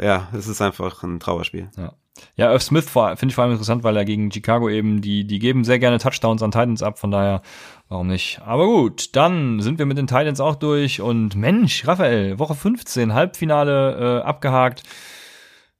[0.00, 1.70] Ja, es ist einfach ein Trauerspiel.
[1.76, 1.92] Ja.
[2.36, 5.38] Ja, Irv Smith finde ich vor allem interessant, weil er gegen Chicago eben, die, die
[5.38, 7.42] geben sehr gerne Touchdowns an Titans ab, von daher,
[7.88, 8.40] warum nicht?
[8.44, 13.14] Aber gut, dann sind wir mit den Titans auch durch und Mensch, Raphael, Woche 15,
[13.14, 14.82] Halbfinale äh, abgehakt.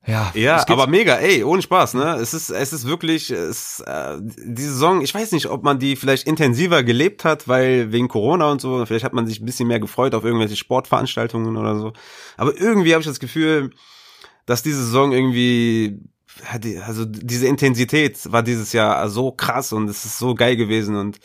[0.05, 2.17] Ja, ja aber mega, ey, ohne Spaß, ne?
[2.17, 5.95] Es ist, es ist wirklich, es, äh, die Saison, ich weiß nicht, ob man die
[5.95, 9.69] vielleicht intensiver gelebt hat, weil wegen Corona und so, vielleicht hat man sich ein bisschen
[9.69, 11.93] mehr gefreut auf irgendwelche Sportveranstaltungen oder so.
[12.37, 13.71] Aber irgendwie habe ich das Gefühl,
[14.47, 16.01] dass diese Saison irgendwie
[16.85, 21.21] also diese Intensität war dieses Jahr so krass und es ist so geil gewesen und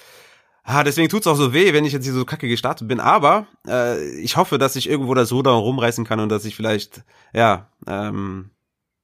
[0.64, 3.00] ah, deswegen tut's auch so weh, wenn ich jetzt hier so kacke gestartet bin.
[3.00, 7.04] Aber äh, ich hoffe, dass ich irgendwo das Ruder rumreißen kann und dass ich vielleicht
[7.34, 8.52] ja ähm,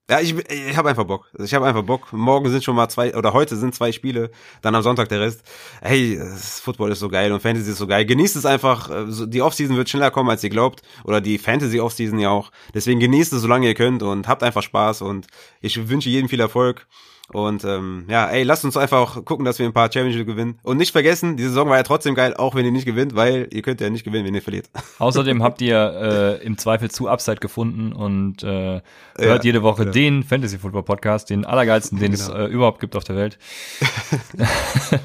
[0.10, 1.32] ja, ich, ich habe einfach Bock.
[1.40, 2.12] Ich habe einfach Bock.
[2.12, 4.32] Morgen sind schon mal zwei, oder heute sind zwei Spiele,
[4.62, 5.44] dann am Sonntag der Rest.
[5.82, 8.06] Hey, Football ist so geil und Fantasy ist so geil.
[8.06, 8.90] Genießt es einfach.
[9.28, 10.82] Die Offseason wird schneller kommen, als ihr glaubt.
[11.06, 12.52] Oder die Fantasy Offseason ja auch.
[12.74, 15.28] Deswegen genießt es, solange ihr könnt und habt einfach Spaß und
[15.62, 16.86] ich wünsche jedem viel Erfolg.
[17.34, 20.60] Und ähm, ja, ey, lasst uns einfach gucken, dass wir ein paar Championship gewinnen.
[20.64, 23.48] Und nicht vergessen, die Saison war ja trotzdem geil, auch wenn ihr nicht gewinnt, weil
[23.52, 24.70] ihr könnt ja nicht gewinnen, wenn ihr verliert.
[25.00, 28.84] Außerdem habt ihr äh, im Zweifel zu Upside gefunden und äh, hört
[29.18, 29.92] ja, jede Woche ja.
[29.92, 32.24] den Fantasy Football Podcast, den allergeilsten, den genau.
[32.24, 33.40] es äh, überhaupt gibt auf der Welt.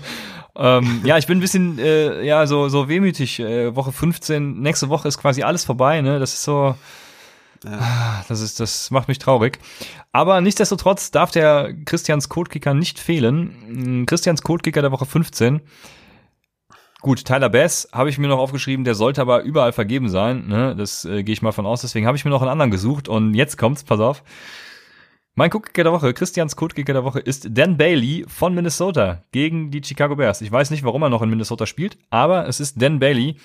[0.57, 3.41] ähm, ja, ich bin ein bisschen äh, ja so so wehmütig.
[3.41, 6.03] Äh, Woche 15, nächste Woche ist quasi alles vorbei.
[6.03, 6.74] Ne, das ist so
[7.64, 7.78] ja.
[7.78, 9.59] Ah, das ist, das macht mich traurig.
[10.12, 14.04] Aber nichtsdestotrotz darf der Christians Codekicker nicht fehlen.
[14.06, 15.61] Christians Codekicker der Woche 15.
[17.00, 20.48] Gut, Tyler Bass habe ich mir noch aufgeschrieben, der sollte aber überall vergeben sein.
[20.48, 20.74] Ne?
[20.76, 21.82] Das äh, gehe ich mal von aus.
[21.82, 23.09] Deswegen habe ich mir noch einen anderen gesucht.
[23.09, 24.24] Und jetzt kommt's, pass auf.
[25.36, 29.80] Mein Codekicker der Woche, Christians Codekicker der Woche ist Dan Bailey von Minnesota gegen die
[29.84, 30.40] Chicago Bears.
[30.40, 33.36] Ich weiß nicht, warum er noch in Minnesota spielt, aber es ist Dan Bailey.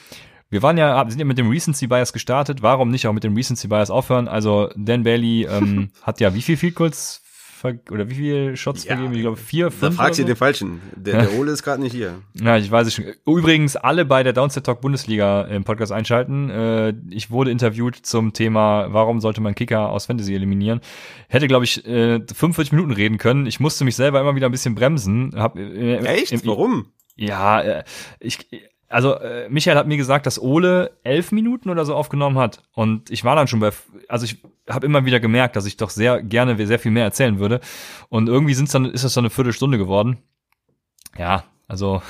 [0.53, 2.61] Wir waren ja, sind ja mit dem Recency Bias gestartet.
[2.61, 4.27] Warum nicht auch mit dem Recency Bias aufhören?
[4.27, 7.21] Also Dan Bailey ähm, hat ja wie viel Field Goals?
[7.89, 9.15] oder wie viele Shots Ja, vergeben?
[9.15, 9.95] Ich glaube vier, Da fünf.
[9.95, 10.27] fragst du so.
[10.27, 10.81] den Falschen.
[10.95, 12.15] Der, der Ole ist gerade nicht hier.
[12.33, 13.05] Ja, ich weiß es schon.
[13.25, 16.49] Übrigens, alle bei der Downset Talk Bundesliga im Podcast einschalten.
[16.49, 20.81] Äh, ich wurde interviewt zum Thema, warum sollte man Kicker aus Fantasy eliminieren.
[21.29, 23.45] Hätte, glaube ich, äh, 45 Minuten reden können.
[23.47, 25.31] Ich musste mich selber immer wieder ein bisschen bremsen.
[25.35, 26.33] Hab, äh, Echt?
[26.33, 26.87] Im, Warum?
[27.15, 27.83] ja, äh,
[28.19, 28.39] ich,
[28.93, 32.61] also äh, Michael hat mir gesagt, dass Ole elf Minuten oder so aufgenommen hat.
[32.73, 33.71] Und ich war dann schon bei,
[34.07, 34.37] also ich
[34.69, 37.59] habe immer wieder gemerkt, dass ich doch sehr gerne sehr viel mehr erzählen würde.
[38.09, 40.19] Und irgendwie sind's dann, ist das dann eine Viertelstunde geworden.
[41.17, 42.03] Ja, also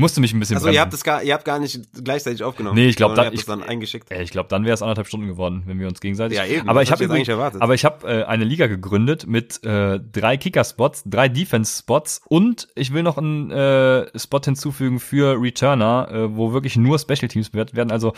[0.00, 2.74] musste mich ein bisschen Also ihr habt das gar, ihr habt gar nicht gleichzeitig aufgenommen.
[2.76, 4.10] Nee, ich glaub, sondern da- ihr habt ich- das dann eingeschickt.
[4.10, 6.36] Äh, Ich glaube, dann wäre es anderthalb Stunden geworden, wenn wir uns gegenseitig.
[6.38, 6.68] Ja, eben.
[6.68, 10.36] Aber Das ich hab habe aber ich habe äh, eine Liga gegründet mit äh, drei
[10.36, 16.52] Kicker-Spots, drei Defense-Spots und ich will noch einen äh, Spot hinzufügen für Returner, äh, wo
[16.52, 17.92] wirklich nur Special Teams wird, werden.
[17.92, 18.12] Also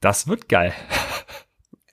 [0.00, 0.72] das wird geil.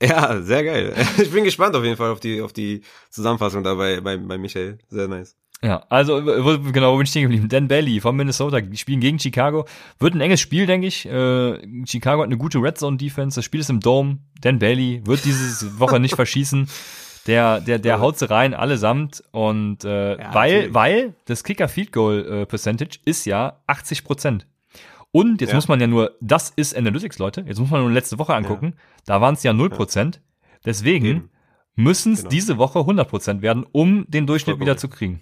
[0.01, 0.93] Ja, sehr geil.
[1.17, 4.77] Ich bin gespannt auf jeden Fall auf die, auf die Zusammenfassung dabei bei, bei Michael.
[4.87, 5.35] Sehr nice.
[5.61, 7.49] Ja, also wo, genau, wo bin ich stehen geblieben?
[7.49, 9.65] Dan Bailey von Minnesota, die spielen gegen Chicago.
[9.99, 11.05] Wird ein enges Spiel, denke ich.
[11.05, 13.35] Äh, Chicago hat eine gute Red Zone Defense.
[13.35, 14.19] Das Spiel ist im Dome.
[14.39, 16.69] Dan Bailey wird diese Woche nicht verschießen.
[17.27, 19.21] Der, der, der haut sie rein, allesamt.
[19.31, 20.73] Und äh, Ja, weil, natürlich.
[20.73, 24.47] weil das Kicker Field Goal äh, Percentage ist ja 80 Prozent.
[25.11, 25.55] Und jetzt Ja.
[25.55, 27.43] muss man ja nur, das ist Analytics, Leute.
[27.45, 28.75] Jetzt muss man nur letzte Woche angucken.
[29.05, 30.21] Da waren es ja 0 Prozent.
[30.65, 31.29] Deswegen
[31.75, 32.29] müssen es Genau.
[32.29, 35.21] diese Woche 100 Prozent werden, um den Durchschnitt Vollkommen wieder zu kriegen.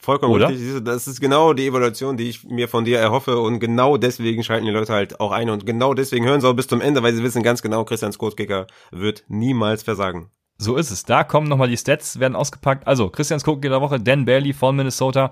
[0.00, 0.48] Vollkommen Oder?
[0.48, 0.84] richtig.
[0.84, 4.64] Das ist genau die Evaluation, die ich mir von dir erhoffe und genau deswegen schalten
[4.64, 7.14] die Leute halt auch ein und genau deswegen hören sie auch bis zum Ende, weil
[7.14, 10.30] sie wissen ganz genau, Christian Scorekicker wird niemals versagen.
[10.56, 11.04] So ist es.
[11.04, 12.86] Da kommen nochmal die Stats, werden ausgepackt.
[12.86, 15.30] Also, Christian in der Woche, Dan Bailey von Minnesota.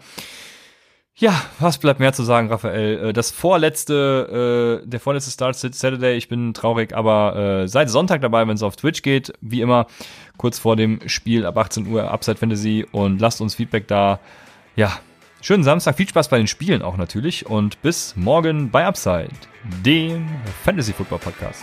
[1.19, 3.09] Ja, was bleibt mehr zu sagen, Raphael?
[3.09, 8.21] Äh, Das vorletzte, äh, der vorletzte Start Saturday, ich bin traurig, aber äh, seid Sonntag
[8.21, 9.33] dabei, wenn es auf Twitch geht.
[9.41, 9.87] Wie immer,
[10.37, 14.21] kurz vor dem Spiel ab 18 Uhr Upside Fantasy und lasst uns Feedback da.
[14.77, 15.01] Ja,
[15.41, 19.31] schönen Samstag, viel Spaß bei den Spielen auch natürlich und bis morgen bei Upside,
[19.83, 20.29] dem
[20.65, 21.63] Fantasy Football Podcast.